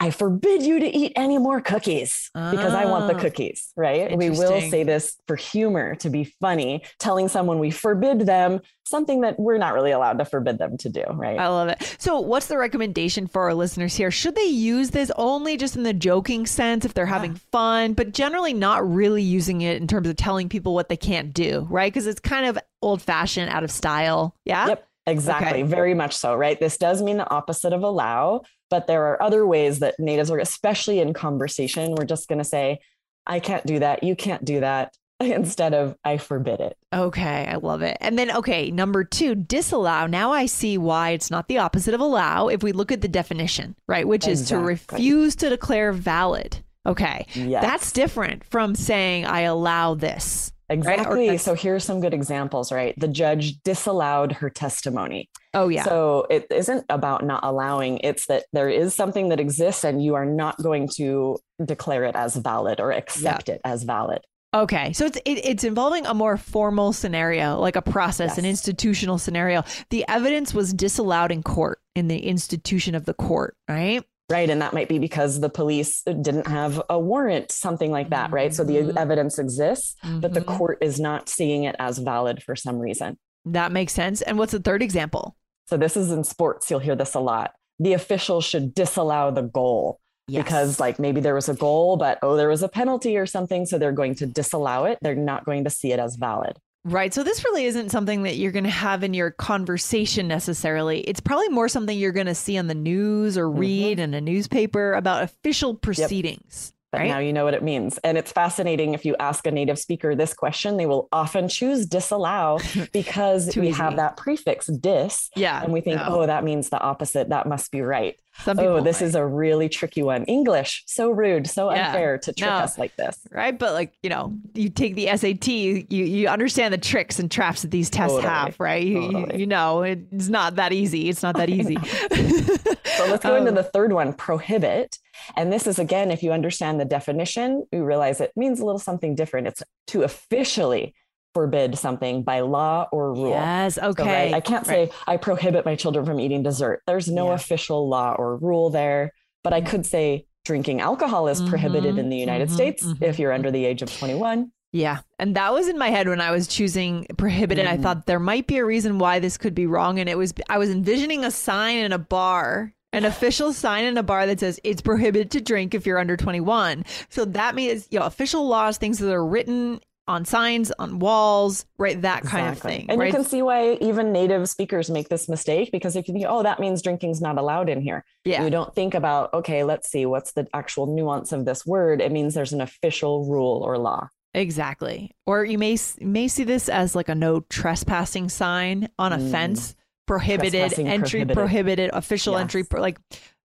I 0.00 0.10
forbid 0.10 0.62
you 0.62 0.78
to 0.78 0.86
eat 0.86 1.12
any 1.16 1.38
more 1.38 1.60
cookies 1.60 2.30
because 2.32 2.72
I 2.72 2.84
want 2.84 3.08
the 3.08 3.16
ah, 3.16 3.20
cookies, 3.20 3.72
right? 3.74 4.16
We 4.16 4.30
will 4.30 4.60
say 4.60 4.84
this 4.84 5.16
for 5.26 5.34
humor 5.34 5.96
to 5.96 6.08
be 6.08 6.24
funny, 6.40 6.84
telling 6.98 7.26
someone 7.28 7.58
we 7.58 7.72
forbid 7.72 8.20
them 8.20 8.60
something 8.84 9.20
that 9.20 9.38
we're 9.38 9.58
not 9.58 9.74
really 9.74 9.90
allowed 9.90 10.18
to 10.18 10.24
forbid 10.24 10.58
them 10.58 10.76
to 10.78 10.88
do, 10.88 11.02
right? 11.14 11.38
I 11.38 11.48
love 11.48 11.68
it. 11.68 11.96
So, 11.98 12.20
what's 12.20 12.46
the 12.46 12.58
recommendation 12.58 13.26
for 13.26 13.42
our 13.42 13.54
listeners 13.54 13.94
here? 13.94 14.10
Should 14.10 14.36
they 14.36 14.46
use 14.46 14.90
this 14.90 15.10
only 15.16 15.56
just 15.56 15.76
in 15.76 15.82
the 15.82 15.92
joking 15.92 16.46
sense 16.46 16.84
if 16.84 16.94
they're 16.94 17.06
having 17.06 17.32
yeah. 17.32 17.38
fun, 17.50 17.92
but 17.94 18.12
generally 18.12 18.54
not 18.54 18.88
really 18.88 19.22
using 19.22 19.62
it 19.62 19.80
in 19.80 19.88
terms 19.88 20.08
of 20.08 20.16
telling 20.16 20.48
people 20.48 20.74
what 20.74 20.88
they 20.88 20.96
can't 20.96 21.34
do, 21.34 21.66
right? 21.70 21.92
Because 21.92 22.06
it's 22.06 22.20
kind 22.20 22.46
of 22.46 22.58
old 22.82 23.02
fashioned, 23.02 23.50
out 23.50 23.64
of 23.64 23.70
style. 23.70 24.34
Yeah. 24.44 24.68
Yep. 24.68 24.88
Exactly. 25.08 25.62
Okay. 25.62 25.62
Very 25.62 25.94
much 25.94 26.16
so, 26.16 26.34
right? 26.34 26.58
This 26.58 26.76
does 26.76 27.02
mean 27.02 27.18
the 27.18 27.30
opposite 27.30 27.72
of 27.72 27.82
allow, 27.82 28.42
but 28.70 28.86
there 28.86 29.06
are 29.06 29.22
other 29.22 29.46
ways 29.46 29.80
that 29.80 29.94
natives 29.98 30.30
are, 30.30 30.38
especially 30.38 31.00
in 31.00 31.14
conversation, 31.14 31.94
we're 31.94 32.04
just 32.04 32.28
going 32.28 32.38
to 32.38 32.44
say, 32.44 32.80
I 33.26 33.40
can't 33.40 33.66
do 33.66 33.78
that. 33.80 34.02
You 34.02 34.16
can't 34.16 34.44
do 34.44 34.60
that 34.60 34.94
instead 35.20 35.74
of 35.74 35.96
I 36.04 36.18
forbid 36.18 36.60
it. 36.60 36.76
Okay, 36.94 37.46
I 37.46 37.56
love 37.56 37.82
it. 37.82 37.96
And 38.00 38.18
then, 38.18 38.30
okay, 38.36 38.70
number 38.70 39.04
two, 39.04 39.34
disallow. 39.34 40.06
Now 40.06 40.32
I 40.32 40.46
see 40.46 40.78
why 40.78 41.10
it's 41.10 41.30
not 41.30 41.48
the 41.48 41.58
opposite 41.58 41.94
of 41.94 42.00
allow 42.00 42.48
if 42.48 42.62
we 42.62 42.72
look 42.72 42.92
at 42.92 43.00
the 43.00 43.08
definition, 43.08 43.76
right? 43.86 44.06
Which 44.06 44.26
exactly. 44.26 44.42
is 44.42 44.48
to 44.48 44.58
refuse 44.58 45.36
to 45.36 45.48
declare 45.48 45.92
valid. 45.92 46.58
Okay, 46.86 47.26
yes. 47.34 47.62
that's 47.62 47.92
different 47.92 48.44
from 48.44 48.74
saying 48.74 49.26
I 49.26 49.42
allow 49.42 49.94
this. 49.94 50.52
Exactly. 50.70 51.30
Right? 51.30 51.40
So 51.40 51.54
here's 51.54 51.84
some 51.84 52.00
good 52.00 52.14
examples, 52.14 52.70
right? 52.70 52.94
The 52.98 53.08
judge 53.08 53.60
disallowed 53.62 54.32
her 54.32 54.50
testimony. 54.50 55.30
Oh, 55.54 55.68
yeah. 55.68 55.84
So 55.84 56.26
it 56.28 56.46
isn't 56.50 56.84
about 56.88 57.24
not 57.24 57.40
allowing, 57.42 57.98
it's 57.98 58.26
that 58.26 58.44
there 58.52 58.68
is 58.68 58.94
something 58.94 59.30
that 59.30 59.40
exists 59.40 59.84
and 59.84 60.02
you 60.02 60.14
are 60.14 60.26
not 60.26 60.62
going 60.62 60.88
to 60.96 61.38
declare 61.64 62.04
it 62.04 62.14
as 62.14 62.36
valid 62.36 62.80
or 62.80 62.92
accept 62.92 63.48
it 63.48 63.60
as 63.64 63.84
valid. 63.84 64.20
Okay, 64.54 64.94
so 64.94 65.04
it's 65.04 65.18
it, 65.26 65.44
it's 65.44 65.62
involving 65.62 66.06
a 66.06 66.14
more 66.14 66.38
formal 66.38 66.94
scenario, 66.94 67.58
like 67.58 67.76
a 67.76 67.82
process, 67.82 68.30
yes. 68.30 68.38
an 68.38 68.46
institutional 68.46 69.18
scenario. 69.18 69.62
The 69.90 70.06
evidence 70.08 70.54
was 70.54 70.72
disallowed 70.72 71.30
in 71.30 71.42
court, 71.42 71.80
in 71.94 72.08
the 72.08 72.18
institution 72.18 72.94
of 72.94 73.04
the 73.04 73.12
court, 73.12 73.56
right? 73.68 74.02
Right. 74.30 74.50
And 74.50 74.60
that 74.60 74.74
might 74.74 74.88
be 74.88 74.98
because 74.98 75.40
the 75.40 75.48
police 75.48 76.02
didn't 76.02 76.46
have 76.46 76.82
a 76.90 76.98
warrant, 76.98 77.50
something 77.50 77.90
like 77.90 78.10
that. 78.10 78.30
Right. 78.30 78.52
So 78.54 78.62
the 78.62 78.74
mm-hmm. 78.74 78.98
evidence 78.98 79.38
exists, 79.38 79.96
mm-hmm. 80.04 80.20
but 80.20 80.34
the 80.34 80.40
mm-hmm. 80.40 80.56
court 80.56 80.78
is 80.82 81.00
not 81.00 81.30
seeing 81.30 81.64
it 81.64 81.76
as 81.78 81.98
valid 81.98 82.42
for 82.42 82.54
some 82.54 82.78
reason. 82.78 83.18
That 83.46 83.72
makes 83.72 83.94
sense. 83.94 84.20
And 84.20 84.38
what's 84.38 84.52
the 84.52 84.60
third 84.60 84.82
example? 84.82 85.34
So 85.66 85.78
this 85.78 85.96
is 85.96 86.10
in 86.12 86.24
sports. 86.24 86.70
You'll 86.70 86.80
hear 86.80 86.96
this 86.96 87.14
a 87.14 87.20
lot. 87.20 87.52
The 87.78 87.94
official 87.94 88.40
should 88.40 88.74
disallow 88.74 89.30
the 89.30 89.42
goal. 89.42 90.00
Yes. 90.30 90.44
Because, 90.44 90.78
like, 90.78 90.98
maybe 90.98 91.22
there 91.22 91.34
was 91.34 91.48
a 91.48 91.54
goal, 91.54 91.96
but 91.96 92.18
oh, 92.20 92.36
there 92.36 92.50
was 92.50 92.62
a 92.62 92.68
penalty 92.68 93.16
or 93.16 93.24
something. 93.24 93.64
So 93.64 93.78
they're 93.78 93.92
going 93.92 94.14
to 94.16 94.26
disallow 94.26 94.84
it. 94.84 94.98
They're 95.00 95.14
not 95.14 95.46
going 95.46 95.64
to 95.64 95.70
see 95.70 95.90
it 95.90 95.98
as 95.98 96.16
valid. 96.16 96.58
Right. 96.88 97.12
So 97.12 97.22
this 97.22 97.44
really 97.44 97.64
isn't 97.66 97.90
something 97.90 98.22
that 98.22 98.36
you're 98.36 98.52
going 98.52 98.64
to 98.64 98.70
have 98.70 99.04
in 99.04 99.12
your 99.12 99.30
conversation 99.30 100.26
necessarily. 100.26 101.00
It's 101.00 101.20
probably 101.20 101.50
more 101.50 101.68
something 101.68 101.96
you're 101.96 102.12
going 102.12 102.26
to 102.26 102.34
see 102.34 102.56
on 102.56 102.66
the 102.66 102.74
news 102.74 103.36
or 103.36 103.46
mm-hmm. 103.46 103.58
read 103.58 103.98
mm-hmm. 103.98 104.04
in 104.04 104.14
a 104.14 104.20
newspaper 104.20 104.94
about 104.94 105.22
official 105.22 105.74
proceedings. 105.74 106.72
Yep. 106.72 106.74
But 106.90 107.00
right? 107.00 107.08
now 107.08 107.18
you 107.18 107.34
know 107.34 107.44
what 107.44 107.52
it 107.52 107.62
means. 107.62 107.98
And 107.98 108.16
it's 108.16 108.32
fascinating 108.32 108.94
if 108.94 109.04
you 109.04 109.14
ask 109.20 109.46
a 109.46 109.50
native 109.50 109.78
speaker 109.78 110.14
this 110.14 110.32
question, 110.32 110.78
they 110.78 110.86
will 110.86 111.08
often 111.12 111.48
choose 111.48 111.84
disallow 111.84 112.58
because 112.94 113.54
we 113.54 113.68
easy. 113.68 113.76
have 113.76 113.96
that 113.96 114.16
prefix 114.16 114.68
dis. 114.68 115.28
Yeah. 115.36 115.62
And 115.62 115.70
we 115.70 115.82
think, 115.82 115.96
no. 115.96 116.06
oh, 116.08 116.26
that 116.26 116.44
means 116.44 116.70
the 116.70 116.80
opposite. 116.80 117.28
That 117.28 117.46
must 117.46 117.70
be 117.70 117.82
right. 117.82 118.18
Oh, 118.46 118.80
this 118.80 119.02
is 119.02 119.14
a 119.14 119.26
really 119.26 119.68
tricky 119.68 120.02
one. 120.02 120.24
English, 120.24 120.84
so 120.86 121.10
rude, 121.10 121.48
so 121.48 121.70
yeah. 121.70 121.88
unfair 121.88 122.18
to 122.18 122.32
trick 122.32 122.48
no. 122.48 122.56
us 122.56 122.78
like 122.78 122.94
this. 122.96 123.18
Right. 123.30 123.58
But 123.58 123.72
like, 123.72 123.94
you 124.02 124.10
know, 124.10 124.34
you 124.54 124.68
take 124.68 124.94
the 124.94 125.06
SAT, 125.16 125.48
you 125.48 125.84
you 125.88 126.28
understand 126.28 126.72
the 126.72 126.78
tricks 126.78 127.18
and 127.18 127.30
traps 127.30 127.62
that 127.62 127.70
these 127.70 127.90
tests 127.90 128.14
totally. 128.14 128.32
have, 128.32 128.60
right? 128.60 128.94
Totally. 128.94 129.34
You, 129.34 129.40
you, 129.40 129.46
know, 129.46 129.82
it's 129.82 130.28
not 130.28 130.56
that 130.56 130.72
easy. 130.72 131.08
It's 131.08 131.22
not 131.22 131.36
that 131.36 131.50
easy. 131.50 131.76
so 131.76 133.06
let's 133.06 133.24
go 133.24 133.36
um, 133.36 133.46
into 133.46 133.52
the 133.52 133.68
third 133.72 133.92
one, 133.92 134.12
prohibit. 134.12 134.98
And 135.36 135.52
this 135.52 135.66
is 135.66 135.78
again, 135.78 136.10
if 136.10 136.22
you 136.22 136.32
understand 136.32 136.80
the 136.80 136.84
definition, 136.84 137.66
you 137.72 137.84
realize 137.84 138.20
it 138.20 138.32
means 138.36 138.60
a 138.60 138.64
little 138.64 138.78
something 138.78 139.14
different. 139.14 139.48
It's 139.48 139.62
to 139.88 140.02
officially 140.02 140.94
forbid 141.34 141.78
something 141.78 142.22
by 142.22 142.40
law 142.40 142.88
or 142.92 143.12
rule. 143.12 143.30
Yes, 143.30 143.78
okay. 143.78 144.02
So, 144.02 144.08
right, 144.08 144.34
I 144.34 144.40
can't 144.40 144.66
right. 144.66 144.90
say 144.90 144.96
I 145.06 145.16
prohibit 145.16 145.64
my 145.64 145.76
children 145.76 146.04
from 146.04 146.20
eating 146.20 146.42
dessert. 146.42 146.82
There's 146.86 147.08
no 147.08 147.28
yeah. 147.28 147.34
official 147.34 147.88
law 147.88 148.14
or 148.14 148.36
rule 148.36 148.70
there, 148.70 149.12
but 149.44 149.52
I 149.52 149.60
could 149.60 149.86
say 149.86 150.26
drinking 150.44 150.80
alcohol 150.80 151.28
is 151.28 151.40
mm-hmm, 151.40 151.50
prohibited 151.50 151.98
in 151.98 152.08
the 152.08 152.16
United 152.16 152.48
mm-hmm, 152.48 152.56
States 152.56 152.84
mm-hmm. 152.84 153.04
if 153.04 153.18
you're 153.18 153.32
under 153.32 153.50
the 153.50 153.64
age 153.64 153.82
of 153.82 153.96
21. 153.96 154.50
Yeah. 154.72 154.98
And 155.18 155.36
that 155.36 155.52
was 155.52 155.68
in 155.68 155.78
my 155.78 155.90
head 155.90 156.08
when 156.08 156.20
I 156.20 156.30
was 156.30 156.46
choosing 156.46 157.06
prohibited. 157.16 157.66
I 157.66 157.74
mm-hmm. 157.74 157.82
thought 157.82 158.06
there 158.06 158.20
might 158.20 158.46
be 158.46 158.58
a 158.58 158.64
reason 158.64 158.98
why 158.98 159.18
this 159.18 159.38
could 159.38 159.54
be 159.54 159.66
wrong. 159.66 159.98
And 159.98 160.08
it 160.08 160.18
was, 160.18 160.34
I 160.48 160.58
was 160.58 160.70
envisioning 160.70 161.24
a 161.24 161.30
sign 161.30 161.78
in 161.78 161.92
a 161.92 161.98
bar 161.98 162.72
an 162.92 163.04
official 163.04 163.52
sign 163.52 163.84
in 163.84 163.98
a 163.98 164.02
bar 164.02 164.26
that 164.26 164.40
says 164.40 164.60
it's 164.64 164.82
prohibited 164.82 165.30
to 165.32 165.40
drink 165.40 165.74
if 165.74 165.86
you're 165.86 165.98
under 165.98 166.16
21. 166.16 166.84
So 167.08 167.24
that 167.26 167.54
means, 167.54 167.86
you 167.90 167.98
know, 167.98 168.06
official 168.06 168.46
laws, 168.46 168.78
things 168.78 168.98
that 168.98 169.12
are 169.12 169.24
written 169.24 169.80
on 170.08 170.24
signs, 170.24 170.72
on 170.78 170.98
walls, 170.98 171.66
right? 171.76 172.00
That 172.00 172.24
exactly. 172.24 172.40
kind 172.40 172.52
of 172.52 172.58
thing. 172.62 172.86
And 172.88 172.98
right? 172.98 173.06
you 173.06 173.12
can 173.12 173.24
see 173.24 173.42
why 173.42 173.74
even 173.74 174.10
native 174.10 174.48
speakers 174.48 174.90
make 174.90 175.08
this 175.08 175.28
mistake 175.28 175.70
because 175.70 175.94
if 175.94 176.08
you 176.08 176.14
think, 176.14 176.26
oh, 176.28 176.42
that 176.42 176.58
means 176.58 176.82
drinking's 176.82 177.20
not 177.20 177.38
allowed 177.38 177.68
in 177.68 177.80
here. 177.80 178.04
Yeah. 178.24 178.42
You 178.42 178.50
don't 178.50 178.74
think 178.74 178.94
about, 178.94 179.32
okay, 179.34 179.64
let's 179.64 179.88
see, 179.88 180.06
what's 180.06 180.32
the 180.32 180.48
actual 180.54 180.86
nuance 180.86 181.30
of 181.32 181.44
this 181.44 181.64
word? 181.66 182.00
It 182.00 182.10
means 182.10 182.34
there's 182.34 182.52
an 182.52 182.62
official 182.62 183.26
rule 183.26 183.62
or 183.62 183.78
law. 183.78 184.08
Exactly. 184.34 185.14
Or 185.26 185.44
you 185.44 185.58
may 185.58 185.76
may 186.00 186.28
see 186.28 186.44
this 186.44 186.68
as 186.68 186.94
like 186.94 187.08
a 187.08 187.14
no 187.14 187.40
trespassing 187.48 188.28
sign 188.28 188.88
on 188.98 189.12
a 189.12 189.18
mm. 189.18 189.30
fence, 189.30 189.74
prohibited 190.06 190.78
entry, 190.78 191.24
prohibited, 191.24 191.34
prohibited 191.34 191.90
official 191.92 192.34
yes. 192.34 192.42
entry, 192.42 192.64
like 192.72 192.98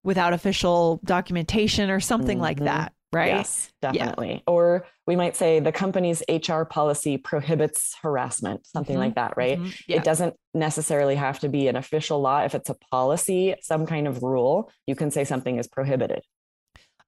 without 0.03 0.33
official 0.33 0.99
documentation 1.03 1.89
or 1.89 1.99
something 1.99 2.37
mm-hmm. 2.37 2.43
like 2.43 2.59
that 2.59 2.93
right? 3.13 3.27
Yes, 3.27 3.71
definitely. 3.81 4.31
Yeah. 4.31 4.39
Or 4.47 4.85
we 5.05 5.15
might 5.15 5.35
say 5.35 5.59
the 5.59 5.71
company's 5.71 6.23
HR 6.27 6.63
policy 6.63 7.17
prohibits 7.17 7.95
harassment, 8.01 8.65
something 8.65 8.95
mm-hmm. 8.95 9.01
like 9.01 9.15
that, 9.15 9.37
right? 9.37 9.59
Mm-hmm. 9.59 9.69
Yeah. 9.87 9.97
It 9.97 10.03
doesn't 10.03 10.35
necessarily 10.53 11.15
have 11.15 11.39
to 11.39 11.49
be 11.49 11.67
an 11.67 11.75
official 11.75 12.19
law. 12.19 12.43
If 12.43 12.55
it's 12.55 12.69
a 12.69 12.75
policy, 12.91 13.55
some 13.61 13.85
kind 13.85 14.07
of 14.07 14.23
rule, 14.23 14.71
you 14.87 14.95
can 14.95 15.11
say 15.11 15.23
something 15.23 15.57
is 15.57 15.67
prohibited. 15.67 16.23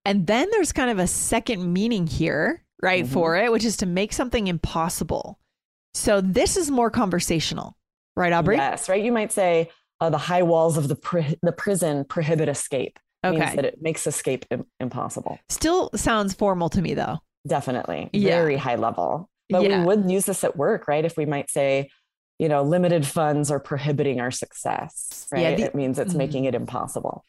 And 0.05 0.27
then 0.27 0.49
there's 0.51 0.71
kind 0.71 0.91
of 0.91 0.99
a 0.99 1.07
second 1.07 1.73
meaning 1.73 2.05
here, 2.05 2.63
right, 2.81 3.03
mm-hmm. 3.03 3.13
for 3.13 3.35
it, 3.37 3.51
which 3.51 3.65
is 3.65 3.77
to 3.77 3.85
make 3.85 4.13
something 4.13 4.47
impossible. 4.47 5.39
So 5.93 6.21
this 6.21 6.57
is 6.57 6.69
more 6.69 6.91
conversational, 6.91 7.75
right, 8.15 8.31
Aubrey? 8.31 8.57
Yes, 8.57 8.87
right. 8.87 9.03
You 9.03 9.11
might 9.11 9.31
say, 9.31 9.71
uh, 10.01 10.09
the 10.09 10.17
high 10.17 10.43
walls 10.43 10.77
of 10.77 10.89
the, 10.89 10.95
pri- 10.95 11.37
the 11.41 11.53
prison 11.53 12.03
prohibit 12.03 12.49
escape 12.49 12.99
okay. 13.25 13.39
means 13.39 13.55
that 13.55 13.65
it 13.65 13.81
makes 13.81 14.07
escape 14.07 14.45
Im- 14.51 14.65
impossible. 14.79 15.39
Still 15.49 15.89
sounds 15.95 16.33
formal 16.33 16.69
to 16.69 16.81
me 16.81 16.93
though. 16.93 17.19
Definitely. 17.47 18.09
Yeah. 18.13 18.37
Very 18.37 18.57
high 18.57 18.75
level. 18.75 19.29
But 19.49 19.63
yeah. 19.63 19.79
we 19.79 19.85
would 19.85 20.09
use 20.09 20.25
this 20.25 20.43
at 20.43 20.57
work, 20.57 20.87
right? 20.87 21.05
If 21.05 21.17
we 21.17 21.25
might 21.25 21.49
say, 21.49 21.89
you 22.39 22.49
know, 22.49 22.63
limited 22.63 23.05
funds 23.05 23.51
are 23.51 23.59
prohibiting 23.59 24.19
our 24.19 24.31
success, 24.31 25.27
right? 25.31 25.41
Yeah, 25.41 25.55
the, 25.55 25.63
it 25.63 25.75
means 25.75 25.99
it's 25.99 26.13
mm 26.13 26.17
making 26.17 26.45
it 26.45 26.55
impossible. 26.55 27.23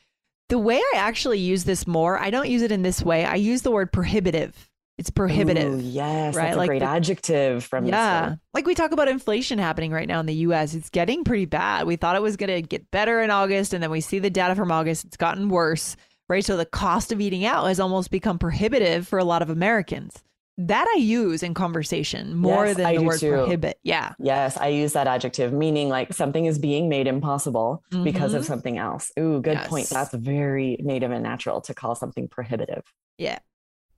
The 0.48 0.58
way 0.58 0.80
I 0.94 0.98
actually 0.98 1.40
use 1.40 1.64
this 1.64 1.86
more, 1.86 2.18
I 2.18 2.30
don't 2.30 2.48
use 2.48 2.62
it 2.62 2.72
in 2.72 2.82
this 2.82 3.02
way. 3.02 3.24
I 3.24 3.34
use 3.34 3.62
the 3.62 3.70
word 3.70 3.92
prohibitive. 3.92 4.68
It's 4.98 5.10
prohibitive. 5.10 5.74
Ooh, 5.74 5.78
yes, 5.78 6.34
right? 6.34 6.44
that's 6.44 6.56
a 6.56 6.58
like 6.58 6.68
great 6.68 6.78
the, 6.78 6.86
adjective 6.86 7.64
from 7.64 7.84
yeah. 7.84 8.36
Like 8.54 8.66
we 8.66 8.74
talk 8.74 8.92
about 8.92 9.08
inflation 9.08 9.58
happening 9.58 9.92
right 9.92 10.08
now 10.08 10.20
in 10.20 10.26
the 10.26 10.34
U.S. 10.34 10.74
It's 10.74 10.88
getting 10.88 11.22
pretty 11.22 11.44
bad. 11.44 11.86
We 11.86 11.96
thought 11.96 12.16
it 12.16 12.22
was 12.22 12.36
going 12.36 12.48
to 12.48 12.62
get 12.62 12.90
better 12.90 13.20
in 13.20 13.30
August, 13.30 13.74
and 13.74 13.82
then 13.82 13.90
we 13.90 14.00
see 14.00 14.20
the 14.20 14.30
data 14.30 14.54
from 14.54 14.72
August. 14.72 15.04
It's 15.04 15.18
gotten 15.18 15.50
worse, 15.50 15.96
right? 16.30 16.42
So 16.42 16.56
the 16.56 16.64
cost 16.64 17.12
of 17.12 17.20
eating 17.20 17.44
out 17.44 17.66
has 17.66 17.78
almost 17.78 18.10
become 18.10 18.38
prohibitive 18.38 19.06
for 19.06 19.18
a 19.18 19.24
lot 19.24 19.42
of 19.42 19.50
Americans. 19.50 20.22
That 20.58 20.90
I 20.94 20.98
use 20.98 21.42
in 21.42 21.52
conversation 21.52 22.34
more 22.34 22.64
yes, 22.64 22.78
than 22.78 22.86
I 22.86 22.96
the 22.96 23.02
word 23.02 23.20
too. 23.20 23.30
prohibit. 23.32 23.78
Yeah. 23.82 24.14
Yes, 24.18 24.56
I 24.56 24.68
use 24.68 24.94
that 24.94 25.06
adjective, 25.06 25.52
meaning 25.52 25.90
like 25.90 26.14
something 26.14 26.46
is 26.46 26.58
being 26.58 26.88
made 26.88 27.06
impossible 27.06 27.82
mm-hmm. 27.92 28.04
because 28.04 28.32
of 28.32 28.40
mm-hmm. 28.40 28.52
something 28.52 28.78
else. 28.78 29.12
Ooh, 29.18 29.42
good 29.42 29.58
yes. 29.58 29.68
point. 29.68 29.90
That's 29.90 30.14
very 30.14 30.78
native 30.80 31.10
and 31.10 31.22
natural 31.22 31.60
to 31.62 31.74
call 31.74 31.94
something 31.94 32.28
prohibitive. 32.28 32.84
Yeah. 33.18 33.40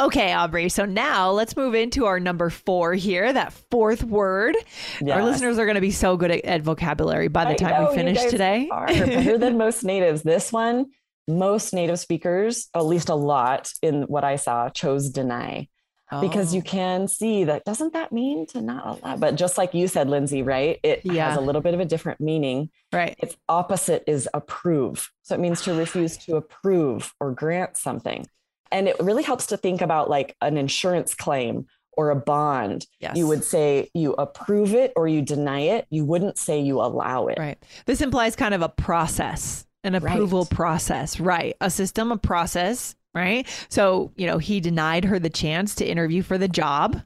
Okay, 0.00 0.32
Aubrey. 0.32 0.68
So 0.70 0.84
now 0.84 1.30
let's 1.30 1.56
move 1.56 1.74
into 1.74 2.06
our 2.06 2.18
number 2.18 2.50
four 2.50 2.94
here, 2.94 3.32
that 3.32 3.52
fourth 3.70 4.02
word. 4.02 4.56
Yes. 5.00 5.16
Our 5.16 5.22
listeners 5.22 5.56
are 5.56 5.66
going 5.66 5.76
to 5.76 5.80
be 5.80 5.92
so 5.92 6.16
good 6.16 6.32
at, 6.32 6.44
at 6.44 6.62
vocabulary 6.62 7.28
by 7.28 7.44
the 7.44 7.50
I 7.50 7.54
time 7.54 7.82
know, 7.84 7.90
we 7.90 7.94
finish 7.94 8.24
today. 8.24 8.68
Are 8.72 8.88
better 8.88 9.38
than 9.38 9.56
most 9.56 9.84
natives. 9.84 10.22
This 10.22 10.52
one, 10.52 10.86
most 11.28 11.72
native 11.72 12.00
speakers, 12.00 12.68
at 12.74 12.84
least 12.84 13.08
a 13.08 13.14
lot 13.14 13.72
in 13.82 14.02
what 14.02 14.24
I 14.24 14.34
saw, 14.34 14.68
chose 14.68 15.10
deny. 15.10 15.68
Oh. 16.10 16.20
Because 16.20 16.52
you 16.52 16.60
oh. 16.60 16.68
can 16.68 17.06
see 17.06 17.44
that 17.44 17.64
doesn't 17.64 17.92
that 17.92 18.10
mean 18.10 18.48
to 18.48 18.60
not 18.60 19.00
allow? 19.00 19.16
But 19.16 19.36
just 19.36 19.56
like 19.56 19.74
you 19.74 19.86
said, 19.86 20.10
Lindsay, 20.10 20.42
right? 20.42 20.80
It 20.82 21.02
yeah. 21.04 21.28
has 21.28 21.38
a 21.38 21.40
little 21.40 21.62
bit 21.62 21.72
of 21.72 21.78
a 21.78 21.84
different 21.84 22.20
meaning. 22.20 22.70
Right. 22.92 23.14
Its 23.20 23.36
opposite 23.48 24.02
is 24.08 24.28
approve. 24.34 25.12
So 25.22 25.36
it 25.36 25.40
means 25.40 25.62
to 25.62 25.74
refuse 25.74 26.16
to 26.18 26.34
approve 26.34 27.14
or 27.20 27.30
grant 27.30 27.76
something. 27.76 28.26
And 28.70 28.88
it 28.88 28.96
really 29.00 29.22
helps 29.22 29.46
to 29.46 29.56
think 29.56 29.80
about 29.80 30.10
like 30.10 30.36
an 30.40 30.56
insurance 30.56 31.14
claim 31.14 31.66
or 31.96 32.10
a 32.10 32.16
bond. 32.16 32.86
Yes. 33.00 33.16
You 33.16 33.26
would 33.26 33.44
say 33.44 33.90
you 33.94 34.14
approve 34.14 34.74
it 34.74 34.92
or 34.96 35.08
you 35.08 35.22
deny 35.22 35.60
it. 35.60 35.86
You 35.90 36.04
wouldn't 36.04 36.38
say 36.38 36.60
you 36.60 36.80
allow 36.80 37.28
it. 37.28 37.38
Right. 37.38 37.58
This 37.86 38.00
implies 38.00 38.36
kind 38.36 38.54
of 38.54 38.62
a 38.62 38.68
process, 38.68 39.66
an 39.82 39.94
approval 39.94 40.42
right. 40.42 40.50
process, 40.50 41.20
right? 41.20 41.56
A 41.60 41.70
system, 41.70 42.12
a 42.12 42.16
process, 42.16 42.94
right? 43.14 43.46
So, 43.68 44.12
you 44.16 44.26
know, 44.26 44.38
he 44.38 44.60
denied 44.60 45.04
her 45.04 45.18
the 45.18 45.30
chance 45.30 45.74
to 45.76 45.86
interview 45.86 46.22
for 46.22 46.38
the 46.38 46.48
job, 46.48 47.00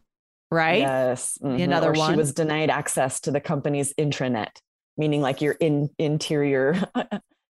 right? 0.51 0.81
Yes. 0.81 1.39
Mm-hmm. 1.43 1.63
Another 1.63 1.91
or 1.91 1.99
one. 1.99 2.13
She 2.15 2.17
was 2.17 2.33
denied 2.33 2.71
access 2.71 3.21
to 3.21 3.31
the 3.31 3.41
company's 3.41 3.93
intranet, 3.95 4.61
meaning 4.97 5.21
like 5.21 5.43
your 5.43 5.53
in 5.53 5.91
interior 5.99 6.75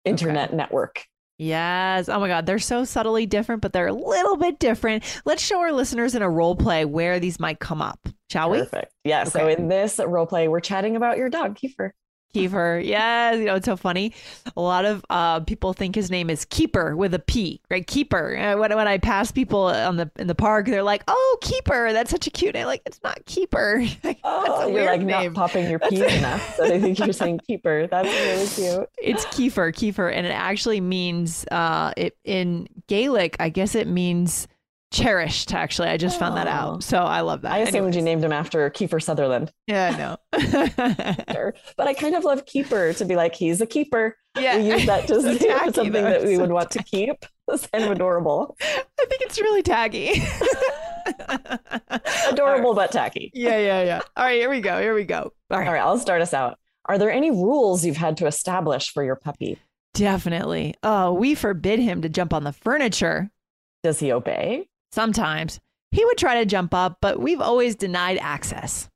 internet 0.03 0.47
okay. 0.49 0.57
network. 0.57 1.05
Yes. 1.39 2.09
Oh 2.09 2.19
my 2.19 2.27
God. 2.27 2.45
They're 2.45 2.59
so 2.59 2.83
subtly 2.83 3.25
different, 3.25 3.61
but 3.61 3.71
they're 3.71 3.87
a 3.87 3.93
little 3.93 4.35
bit 4.35 4.59
different. 4.59 5.03
Let's 5.25 5.41
show 5.41 5.59
our 5.61 5.71
listeners 5.71 6.13
in 6.13 6.21
a 6.21 6.29
role 6.29 6.55
play 6.55 6.83
where 6.83 7.19
these 7.19 7.39
might 7.39 7.59
come 7.59 7.81
up, 7.81 8.09
shall 8.29 8.49
we? 8.49 8.59
Perfect. 8.59 8.93
Yeah. 9.05 9.21
Okay. 9.21 9.29
So 9.29 9.47
in 9.47 9.69
this 9.69 9.99
role 10.05 10.27
play, 10.27 10.49
we're 10.49 10.59
chatting 10.59 10.97
about 10.97 11.17
your 11.17 11.29
dog, 11.29 11.57
Kiefer. 11.57 11.91
Kiefer. 12.33 12.83
Yes, 12.85 13.37
you 13.37 13.45
know 13.45 13.55
it's 13.55 13.65
so 13.65 13.75
funny. 13.75 14.13
A 14.55 14.61
lot 14.61 14.85
of 14.85 15.03
uh, 15.09 15.39
people 15.41 15.73
think 15.73 15.95
his 15.95 16.11
name 16.11 16.29
is 16.29 16.45
Keeper 16.45 16.95
with 16.95 17.13
a 17.13 17.19
P, 17.19 17.61
right? 17.69 17.85
Keeper. 17.85 18.37
Uh, 18.37 18.57
when 18.57 18.75
when 18.75 18.87
I 18.87 18.97
pass 18.97 19.31
people 19.31 19.63
on 19.63 19.97
the 19.97 20.11
in 20.17 20.27
the 20.27 20.35
park, 20.35 20.67
they're 20.67 20.83
like, 20.83 21.03
"Oh, 21.07 21.37
Keeper, 21.41 21.91
that's 21.93 22.11
such 22.11 22.27
a 22.27 22.29
cute 22.29 22.53
name." 22.53 22.67
Like 22.67 22.81
it's 22.85 22.99
not 23.03 23.25
Keeper. 23.25 23.83
oh, 24.23 24.67
you're 24.67 24.85
like 24.85 25.01
name. 25.01 25.33
not 25.33 25.49
popping 25.49 25.69
your 25.69 25.79
P 25.79 26.03
enough, 26.05 26.55
so 26.55 26.67
they 26.67 26.79
think 26.79 26.99
you're 26.99 27.13
saying 27.13 27.39
Keeper. 27.47 27.87
That's 27.87 28.07
really 28.07 28.47
cute. 28.47 28.89
It's 29.01 29.25
Kiefer, 29.27 29.73
Kiefer, 29.73 30.13
and 30.13 30.25
it 30.25 30.31
actually 30.31 30.81
means 30.81 31.45
uh, 31.51 31.93
it 31.97 32.17
in 32.25 32.67
Gaelic. 32.87 33.37
I 33.39 33.49
guess 33.49 33.73
it 33.73 33.87
means 33.87 34.47
cherished 34.91 35.53
actually. 35.53 35.89
I 35.89 35.97
just 35.97 36.17
found 36.19 36.35
that 36.37 36.47
out. 36.47 36.83
So 36.83 36.97
i 36.99 37.21
love 37.21 37.41
that. 37.41 37.51
I 37.51 37.57
assumed 37.59 37.75
Anyways. 37.77 37.95
you 37.97 38.01
named 38.01 38.23
him 38.23 38.31
after 38.33 38.69
kiefer 38.71 39.01
sutherland. 39.01 39.51
Yeah 39.67 39.91
i 39.93 39.97
know. 39.97 41.53
But 41.77 41.87
i 41.87 41.93
kind 41.93 42.15
of 42.15 42.23
love 42.23 42.45
keeper 42.45 42.93
to 42.93 43.05
be 43.05 43.15
like 43.15 43.35
he's 43.35 43.61
a 43.61 43.65
keeper. 43.65 44.15
Yeah. 44.39 44.57
we 44.57 44.69
use 44.71 44.85
that 44.85 45.07
to 45.07 45.21
so 45.21 45.37
tacky, 45.37 45.73
something 45.73 45.91
though. 45.91 46.01
that 46.03 46.23
we 46.23 46.35
so 46.35 46.41
would 46.41 46.51
want 46.51 46.71
tacky. 46.71 47.05
to 47.05 47.13
keep. 47.13 47.25
It's 47.49 47.67
kind 47.67 47.83
of 47.83 47.91
adorable. 47.91 48.55
I 48.61 49.05
think 49.07 49.21
it's 49.21 49.39
really 49.39 49.63
taggy 49.63 50.21
adorable 52.29 52.73
right. 52.73 52.87
but 52.87 52.91
tacky. 52.91 53.31
Yeah 53.33 53.57
yeah 53.57 53.83
yeah. 53.83 54.01
All 54.15 54.25
right 54.25 54.35
here 54.39 54.49
we 54.49 54.61
go 54.61 54.79
here 54.81 54.93
we 54.93 55.03
go. 55.03 55.31
All 55.51 55.57
right. 55.59 55.67
all 55.67 55.73
right 55.73 55.81
i'll 55.81 55.97
start 55.99 56.21
us 56.21 56.33
out. 56.33 56.57
Are 56.85 56.97
there 56.97 57.11
any 57.11 57.29
rules 57.31 57.85
you've 57.85 57.97
had 57.97 58.17
to 58.17 58.25
establish 58.27 58.91
for 58.91 59.03
your 59.03 59.15
puppy? 59.15 59.59
Definitely. 59.93 60.75
Oh 60.83 61.13
we 61.13 61.35
forbid 61.35 61.79
him 61.79 62.01
to 62.01 62.09
jump 62.09 62.33
on 62.33 62.43
the 62.43 62.53
furniture. 62.53 63.29
Does 63.83 63.99
he 63.99 64.11
obey 64.11 64.67
Sometimes. 64.91 65.59
He 65.91 66.05
would 66.05 66.17
try 66.17 66.39
to 66.39 66.45
jump 66.45 66.73
up, 66.73 66.97
but 67.01 67.19
we've 67.19 67.41
always 67.41 67.75
denied 67.75 68.17
access. 68.19 68.87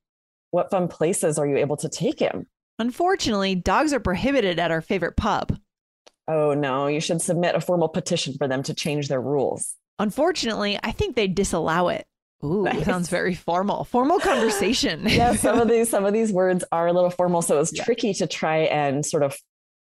What 0.52 0.70
fun 0.70 0.88
places 0.88 1.40
are 1.40 1.48
you 1.48 1.58
able 1.58 1.78
to 1.78 1.90
take 1.90 2.20
him? 2.20 2.48
Unfortunately, 2.80 3.56
dogs 3.56 3.94
are 3.94 4.00
prohibited 4.00 4.60
at 4.60 4.72
our 4.72 4.82
favorite 4.82 5.18
pub. 5.18 5.58
Oh 6.28 6.54
no, 6.54 6.88
you 6.88 7.00
should 7.00 7.22
submit 7.22 7.56
a 7.56 7.62
formal 7.62 7.90
petition 7.90 8.36
for 8.38 8.48
them 8.48 8.64
to 8.64 8.74
change 8.74 9.08
their 9.08 9.22
rules. 9.22 9.76
Unfortunately, 10.00 10.80
I 10.84 10.92
think 10.92 11.16
they 11.16 11.28
disallow 11.28 11.90
it. 11.90 12.06
Ooh, 12.44 12.64
nice. 12.64 12.86
sounds 12.86 13.10
very 13.10 13.36
formal. 13.36 13.84
Formal 13.86 14.20
conversation. 14.22 15.08
yeah, 15.08 15.36
some 15.36 15.60
of 15.60 15.68
these 15.70 15.90
some 15.90 16.06
of 16.06 16.14
these 16.14 16.32
words 16.32 16.64
are 16.72 16.88
a 16.88 16.94
little 16.94 17.10
formal, 17.10 17.42
so 17.42 17.60
it's 17.60 17.74
yeah. 17.76 17.84
tricky 17.84 18.14
to 18.16 18.28
try 18.28 18.60
and 18.60 19.06
sort 19.06 19.24
of 19.24 19.38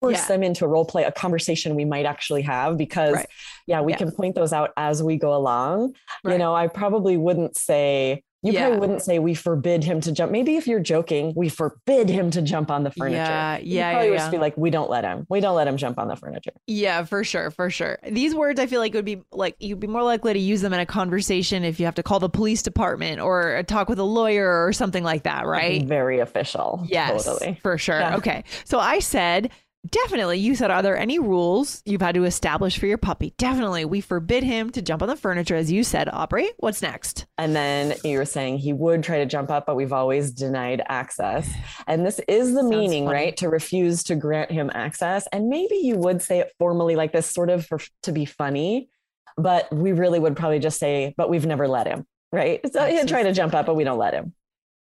force 0.02 0.18
yeah. 0.18 0.26
them 0.26 0.42
into 0.42 0.64
a 0.64 0.68
role 0.68 0.84
play, 0.84 1.04
a 1.04 1.12
conversation 1.12 1.74
we 1.74 1.86
might 1.86 2.04
actually 2.04 2.42
have 2.42 2.76
because 2.76 3.14
right. 3.14 3.26
yeah, 3.66 3.80
we 3.80 3.92
yeah. 3.92 3.98
can 3.98 4.10
point 4.12 4.34
those 4.34 4.52
out 4.52 4.70
as 4.76 5.02
we 5.02 5.16
go 5.16 5.34
along. 5.34 5.94
Right. 6.24 6.32
You 6.32 6.38
know, 6.38 6.54
I 6.54 6.66
probably 6.66 7.16
wouldn't 7.16 7.56
say 7.56 8.22
You 8.44 8.52
yeah. 8.52 8.62
probably 8.62 8.80
wouldn't 8.80 9.02
say 9.02 9.20
we 9.20 9.34
forbid 9.34 9.84
him 9.84 10.00
to 10.00 10.10
jump. 10.10 10.32
Maybe 10.32 10.56
if 10.56 10.66
you're 10.66 10.80
joking, 10.80 11.32
we 11.36 11.48
forbid 11.48 12.08
him 12.08 12.32
to 12.32 12.42
jump 12.42 12.72
on 12.72 12.82
the 12.82 12.90
furniture. 12.90 13.18
Yeah, 13.18 13.58
yeah. 13.62 13.90
Probably 13.92 14.06
yeah, 14.06 14.10
would 14.10 14.18
just 14.18 14.30
be 14.32 14.38
like, 14.38 14.56
we 14.56 14.70
don't 14.70 14.90
let 14.90 15.04
him. 15.04 15.26
We 15.28 15.38
don't 15.38 15.54
let 15.54 15.68
him 15.68 15.76
jump 15.76 15.96
on 15.96 16.08
the 16.08 16.16
furniture. 16.16 16.50
Yeah, 16.66 17.04
for 17.04 17.22
sure, 17.22 17.52
for 17.52 17.70
sure. 17.70 17.98
These 18.10 18.34
words, 18.34 18.58
I 18.58 18.66
feel 18.66 18.80
like 18.80 18.94
would 18.94 19.04
be 19.04 19.22
like 19.30 19.54
you'd 19.60 19.78
be 19.78 19.86
more 19.86 20.02
likely 20.02 20.32
to 20.32 20.40
use 20.40 20.60
them 20.60 20.72
in 20.72 20.80
a 20.80 20.86
conversation 20.86 21.62
if 21.62 21.78
you 21.78 21.86
have 21.86 21.94
to 21.94 22.02
call 22.02 22.18
the 22.18 22.28
police 22.28 22.62
department 22.62 23.20
or 23.20 23.62
talk 23.68 23.88
with 23.88 24.00
a 24.00 24.04
lawyer 24.04 24.66
or 24.66 24.72
something 24.72 25.04
like 25.04 25.22
that, 25.22 25.46
right? 25.46 25.84
Very 25.84 26.18
official. 26.18 26.84
Yes, 26.88 27.24
totally. 27.24 27.60
for 27.62 27.78
sure. 27.78 28.00
Yeah. 28.00 28.16
Okay, 28.16 28.42
so 28.64 28.80
I 28.80 28.98
said 28.98 29.50
Definitely. 29.90 30.38
You 30.38 30.54
said, 30.54 30.70
are 30.70 30.80
there 30.82 30.96
any 30.96 31.18
rules 31.18 31.82
you've 31.84 32.00
had 32.00 32.14
to 32.14 32.24
establish 32.24 32.78
for 32.78 32.86
your 32.86 32.98
puppy? 32.98 33.34
Definitely. 33.36 33.84
We 33.84 34.00
forbid 34.00 34.44
him 34.44 34.70
to 34.70 34.80
jump 34.80 35.02
on 35.02 35.08
the 35.08 35.16
furniture, 35.16 35.56
as 35.56 35.72
you 35.72 35.82
said, 35.82 36.08
Aubrey. 36.12 36.48
What's 36.58 36.82
next? 36.82 37.26
And 37.36 37.54
then 37.56 37.94
you 38.04 38.18
were 38.18 38.24
saying 38.24 38.58
he 38.58 38.72
would 38.72 39.02
try 39.02 39.18
to 39.18 39.26
jump 39.26 39.50
up, 39.50 39.66
but 39.66 39.74
we've 39.74 39.92
always 39.92 40.30
denied 40.30 40.82
access. 40.88 41.52
And 41.88 42.06
this 42.06 42.20
is 42.28 42.52
the 42.54 42.60
Sounds 42.60 42.70
meaning, 42.70 43.06
funny. 43.06 43.14
right? 43.16 43.36
To 43.38 43.48
refuse 43.48 44.04
to 44.04 44.14
grant 44.14 44.52
him 44.52 44.70
access. 44.72 45.26
And 45.32 45.48
maybe 45.48 45.76
you 45.76 45.96
would 45.96 46.22
say 46.22 46.38
it 46.38 46.52
formally 46.60 46.94
like 46.94 47.12
this, 47.12 47.28
sort 47.28 47.50
of 47.50 47.66
for, 47.66 47.80
to 48.04 48.12
be 48.12 48.24
funny, 48.24 48.88
but 49.36 49.72
we 49.72 49.90
really 49.90 50.20
would 50.20 50.36
probably 50.36 50.60
just 50.60 50.78
say, 50.78 51.12
but 51.16 51.28
we've 51.28 51.46
never 51.46 51.66
let 51.66 51.88
him, 51.88 52.06
right? 52.30 52.60
So 52.72 52.86
he'd 52.86 53.08
try 53.08 53.24
to 53.24 53.32
jump 53.32 53.52
up, 53.52 53.66
but 53.66 53.74
we 53.74 53.82
don't 53.82 53.98
let 53.98 54.14
him. 54.14 54.32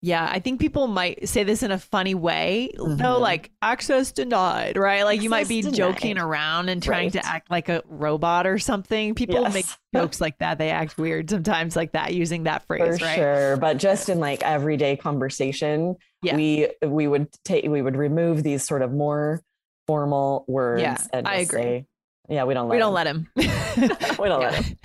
Yeah, 0.04 0.28
I 0.28 0.40
think 0.40 0.58
people 0.58 0.88
might 0.88 1.28
say 1.28 1.44
this 1.44 1.62
in 1.62 1.70
a 1.70 1.78
funny 1.78 2.16
way. 2.16 2.72
Mm-hmm. 2.76 2.96
No, 2.96 3.20
like 3.20 3.52
access 3.62 4.10
denied, 4.10 4.76
right? 4.76 5.04
Like 5.04 5.18
access 5.18 5.22
you 5.22 5.30
might 5.30 5.46
be 5.46 5.62
denied. 5.62 5.76
joking 5.76 6.18
around 6.18 6.70
and 6.70 6.82
trying 6.82 7.04
right. 7.04 7.12
to 7.12 7.24
act 7.24 7.52
like 7.52 7.68
a 7.68 7.84
robot 7.86 8.44
or 8.44 8.58
something. 8.58 9.14
People 9.14 9.42
yes. 9.42 9.54
make 9.54 9.66
jokes 9.94 10.20
like 10.20 10.38
that. 10.38 10.58
They 10.58 10.70
act 10.70 10.98
weird 10.98 11.30
sometimes 11.30 11.76
like 11.76 11.92
that 11.92 12.14
using 12.14 12.42
that 12.44 12.66
phrase, 12.66 12.98
For 12.98 13.04
right? 13.04 13.14
Sure. 13.14 13.56
But 13.58 13.76
just 13.76 14.08
in 14.08 14.18
like 14.18 14.42
everyday 14.42 14.96
conversation, 14.96 15.94
yeah. 16.20 16.34
we 16.34 16.68
we 16.84 17.06
would 17.06 17.28
take 17.44 17.64
we 17.70 17.80
would 17.80 17.96
remove 17.96 18.42
these 18.42 18.64
sort 18.66 18.82
of 18.82 18.92
more 18.92 19.40
formal 19.86 20.44
words 20.48 20.82
yeah, 20.82 20.98
and 21.12 21.28
I 21.28 21.36
agree. 21.36 21.62
Say, 21.62 21.86
yeah, 22.28 22.42
we 22.42 22.54
don't 22.54 22.68
let 22.68 22.72
we 22.72 22.78
him. 22.78 22.80
don't 22.80 22.94
let 22.94 23.06
him. 23.06 23.28
we 24.18 24.28
don't 24.28 24.40
let 24.40 24.54
him. 24.54 24.76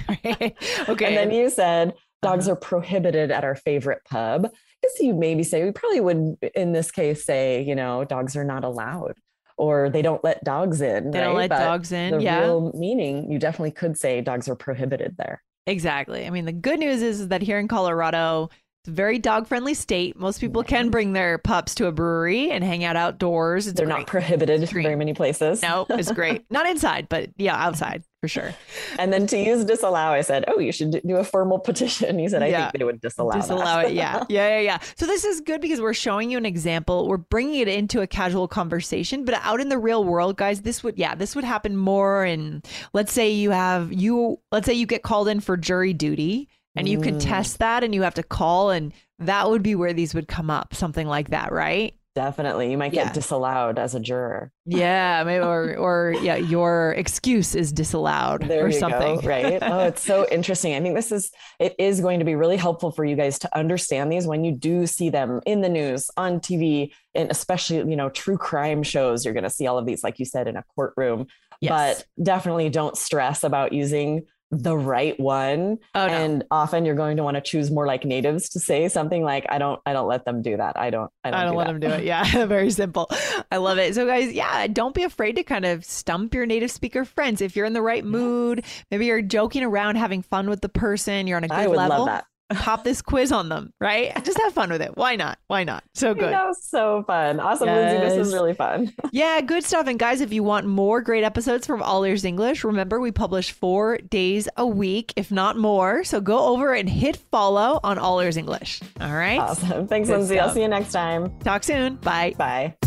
okay. 0.90 1.06
And 1.06 1.18
then 1.18 1.32
you 1.32 1.50
said 1.50 1.96
dogs 2.22 2.48
uh-huh. 2.48 2.54
are 2.54 2.56
prohibited 2.56 3.32
at 3.32 3.44
our 3.44 3.56
favorite 3.56 4.02
pub 4.06 4.50
guess 4.82 5.00
you 5.00 5.14
maybe 5.14 5.44
say 5.44 5.64
we 5.64 5.72
probably 5.72 6.00
would 6.00 6.38
in 6.56 6.72
this 6.72 6.92
case 6.92 7.26
say 7.26 7.64
you 7.64 7.76
know 7.76 8.04
dogs 8.04 8.36
are 8.36 8.44
not 8.44 8.64
allowed 8.64 9.14
or 9.58 9.90
they 9.90 10.02
don't 10.02 10.24
let 10.24 10.44
dogs 10.44 10.82
in 10.82 11.12
they 11.12 11.20
right? 11.20 11.26
don't 11.26 11.36
let 11.36 11.50
but 11.50 11.60
dogs 11.60 11.92
in 11.92 12.18
the 12.18 12.24
yeah. 12.24 12.42
real 12.42 12.72
meaning 12.76 13.32
you 13.32 13.40
definitely 13.40 13.72
could 13.72 13.98
say 13.98 14.22
dogs 14.22 14.48
are 14.48 14.56
prohibited 14.56 15.16
there. 15.18 15.42
Exactly. 15.66 16.26
I 16.26 16.30
mean 16.30 16.46
the 16.46 16.54
good 16.54 16.80
news 16.80 17.02
is, 17.02 17.22
is 17.22 17.28
that 17.30 17.42
here 17.42 17.60
in 17.60 17.68
colorado 17.68 18.50
it's 18.88 18.94
a 18.94 18.96
very 18.96 19.20
dog 19.20 19.48
friendly 19.48 19.74
state. 19.74 20.17
Most 20.17 20.39
people 20.39 20.63
can 20.63 20.89
bring 20.89 21.12
their 21.12 21.38
pups 21.38 21.75
to 21.75 21.88
a 21.88 21.91
brewery 21.91 22.51
and 22.51 22.63
hang 22.63 22.86
out 22.86 22.96
outdoors. 22.96 23.67
It's 23.67 23.75
They're 23.77 23.86
great. 23.86 23.98
not 24.00 24.08
prohibited 24.08 24.62
in 24.62 24.67
very 24.67 24.96
many 24.96 25.13
places. 25.13 25.62
No, 25.62 25.86
it's 25.89 26.12
great. 26.13 26.46
not 26.50 26.65
inside, 26.67 27.10
but 27.10 27.29
yeah, 27.38 27.56
outside 27.56 28.03
for 28.22 28.27
sure. 28.27 28.53
And 28.98 29.12
then 29.13 29.27
to 29.27 29.38
use 29.38 29.65
disallow, 29.65 29.98
I 29.98 30.22
said, 30.22 30.46
"Oh, 30.48 30.60
you 30.60 30.72
should 30.72 31.01
do 31.06 31.17
a 31.17 31.24
formal 31.24 31.60
petition." 31.70 32.17
He 32.17 32.27
said, 32.29 32.41
"I 32.44 32.48
yeah. 32.48 32.72
think 32.72 32.79
they 32.79 32.84
would 32.86 33.01
disallow." 33.01 33.34
Disallow 33.34 33.79
it, 33.79 33.94
yeah, 33.94 34.24
yeah, 34.29 34.48
yeah, 34.48 34.60
yeah. 34.60 34.79
So 34.96 35.06
this 35.06 35.24
is 35.25 35.41
good 35.41 35.62
because 35.62 35.82
we're 35.82 35.94
showing 35.94 36.32
you 36.32 36.38
an 36.38 36.46
example. 36.46 37.08
We're 37.08 37.17
bringing 37.17 37.60
it 37.60 37.67
into 37.67 38.01
a 38.01 38.08
casual 38.08 38.48
conversation, 38.48 39.25
but 39.25 39.36
out 39.44 39.60
in 39.60 39.70
the 39.70 39.77
real 39.77 40.03
world, 40.03 40.38
guys, 40.38 40.62
this 40.62 40.84
would, 40.84 40.98
yeah, 40.98 41.13
this 41.15 41.36
would 41.36 41.44
happen 41.44 41.75
more. 41.75 42.24
And 42.24 42.65
let's 42.94 43.12
say 43.12 43.29
you 43.32 43.51
have 43.51 43.91
you, 43.91 44.39
let's 44.51 44.65
say 44.65 44.74
you 44.74 44.86
get 44.86 45.03
called 45.03 45.27
in 45.27 45.39
for 45.39 45.58
jury 45.58 45.94
duty 45.94 46.50
and 46.78 46.88
you 46.88 47.00
can 47.00 47.16
mm. 47.16 47.24
test 47.24 47.60
that 47.60 47.84
and 47.84 47.94
you 47.94 48.02
have 48.02 48.16
to 48.16 48.24
call 48.24 48.70
and 48.70 48.94
that 49.20 49.50
would 49.50 49.64
be 49.64 49.76
where 49.76 49.94
these 49.94 50.14
would 50.14 50.28
come 50.28 50.50
up 50.50 50.74
something 50.74 51.08
like 51.08 51.30
that 51.30 51.52
right? 51.52 51.94
Definitely. 52.18 52.72
You 52.72 52.80
might 52.80 52.94
get 52.94 53.06
yeah. 53.06 53.14
disallowed 53.14 53.78
as 53.78 53.94
a 53.94 54.00
juror. 54.00 54.52
Yeah 54.66 55.22
maybe 55.26 55.44
or 55.44 55.76
or 55.78 56.16
yeah 56.20 56.36
your 56.36 56.94
excuse 56.98 57.54
is 57.54 57.72
disallowed 57.72 58.42
there 58.42 58.66
or 58.66 58.72
something 58.72 59.20
go, 59.20 59.28
right? 59.28 59.62
Oh 59.62 59.82
it's 59.82 60.02
so 60.02 60.28
interesting. 60.32 60.74
I 60.74 60.82
think 60.82 60.96
this 60.96 61.12
is 61.12 61.30
it 61.60 61.76
is 61.78 62.02
going 62.02 62.18
to 62.18 62.26
be 62.26 62.34
really 62.34 62.58
helpful 62.58 62.90
for 62.90 63.06
you 63.06 63.16
guys 63.16 63.38
to 63.40 63.56
understand 63.56 64.12
these 64.12 64.26
when 64.26 64.44
you 64.44 64.52
do 64.52 64.88
see 64.88 65.12
them 65.12 65.42
in 65.46 65.62
the 65.62 65.70
news 65.70 66.10
on 66.18 66.40
tv 66.40 66.92
and 67.14 67.30
especially 67.30 67.78
you 67.88 67.96
know 67.96 68.10
true 68.10 68.38
crime 68.38 68.82
shows 68.82 69.24
you're 69.24 69.36
going 69.36 69.44
to 69.44 69.50
see 69.52 69.68
all 69.68 69.78
of 69.78 69.86
these 69.86 70.04
like 70.04 70.18
you 70.18 70.26
said 70.26 70.48
in 70.48 70.58
a 70.58 70.64
courtroom. 70.76 71.28
Yes. 71.62 72.04
but 72.18 72.24
definitely 72.24 72.70
don't 72.70 72.98
stress 72.98 73.44
about 73.44 73.74
using 73.74 74.26
the 74.52 74.78
right 74.78 75.20
one. 75.20 75.78
Oh, 75.94 76.08
no. 76.08 76.14
and 76.14 76.44
often 76.52 76.86
you're 76.86 76.96
going 76.96 77.18
to 77.18 77.24
want 77.24 77.36
to 77.36 77.42
choose 77.42 77.70
more 77.70 77.86
like 77.86 78.06
natives 78.06 78.50
to 78.50 78.60
say 78.60 78.88
something 78.88 79.24
like 79.24 79.46
i 79.50 79.58
don't 79.58 79.82
i 79.86 79.94
don't 79.94 80.08
let 80.08 80.26
them 80.26 80.42
do 80.42 80.58
that. 80.58 80.78
I 80.78 80.90
don't 80.90 81.12
i 81.24 81.32
don't, 81.32 81.40
I 81.40 81.44
don't 81.44 81.54
do 81.54 81.58
let 81.58 81.68
that. 81.68 81.80
them 81.80 81.82
do 81.82 81.96
it. 81.96 82.04
Yeah 82.06 82.46
very 82.46 82.70
simple. 82.72 83.10
I 83.52 83.58
love 83.58 83.78
it. 83.78 83.96
So 83.96 84.06
guys 84.06 84.32
yeah 84.32 84.68
don't 84.68 84.96
be 84.96 85.04
afraid 85.04 85.36
to 85.36 85.44
kind 85.44 85.66
of 85.66 85.84
stump 85.84 86.34
your 86.34 86.46
native 86.46 86.72
speaker 86.72 87.06
friends. 87.06 87.42
If 87.42 87.56
you're 87.56 87.66
in 87.66 87.74
the 87.74 87.82
right 87.82 88.06
mood 88.06 88.64
maybe 88.92 89.06
you're 89.08 89.22
joking 89.22 89.64
around 89.64 89.96
having 89.96 90.22
fun 90.22 90.50
with 90.50 90.62
the 90.62 90.70
person 90.70 91.28
you're 91.28 91.38
on 91.38 91.44
a 91.44 91.48
good 91.48 91.58
I 91.58 91.68
would 91.68 91.78
level 91.78 92.00
love 92.00 92.06
that 92.08 92.26
pop 92.50 92.84
this 92.84 93.02
quiz 93.02 93.32
on 93.32 93.50
them, 93.50 93.74
right? 93.80 94.14
Just 94.24 94.40
have 94.40 94.54
fun 94.54 94.70
with 94.70 94.82
it. 94.82 94.96
Why 94.96 95.16
not? 95.16 95.40
Why 95.48 95.64
not? 95.64 95.84
So 95.94 96.14
good. 96.14 96.32
That 96.32 96.46
was 96.46 96.64
so 96.64 97.04
fun. 97.04 97.40
Awesome, 97.40 97.68
yes. 97.68 97.94
Lindsay. 97.94 98.08
This 98.10 98.18
was 98.20 98.34
really 98.34 98.54
fun. 98.54 98.94
yeah, 99.12 99.42
good 99.42 99.64
stuff. 99.64 99.88
And 99.88 100.00
guys, 100.00 100.22
if 100.22 100.32
you 100.32 100.44
want 100.44 100.66
more 100.66 101.02
great 101.02 101.24
episodes 101.24 101.68
from 101.68 101.82
All 101.82 102.04
Ears 102.04 102.24
English, 102.26 102.64
remember 102.64 103.00
we 103.00 103.12
publish 103.12 103.52
four 103.52 103.98
days 103.98 104.48
a 104.58 104.66
week, 104.66 105.14
if 105.16 105.32
not 105.32 105.58
more. 105.58 106.04
So 106.04 106.22
go 106.22 106.48
over 106.48 106.74
and 106.74 106.90
hit 106.90 107.18
follow 107.18 107.80
on 107.84 107.98
All 107.98 108.20
Ears 108.20 108.38
English. 108.38 108.82
All 109.02 109.14
right. 109.14 109.40
Awesome. 109.40 109.88
Thanks, 109.88 110.10
good 110.10 110.18
Lindsay. 110.20 110.36
Stuff. 110.36 110.48
I'll 110.48 110.54
see 110.54 110.62
you 110.62 110.68
next 110.68 110.92
time. 110.92 111.38
Talk 111.40 111.64
soon. 111.64 111.96
Bye. 111.96 112.34
Bye. 112.38 112.87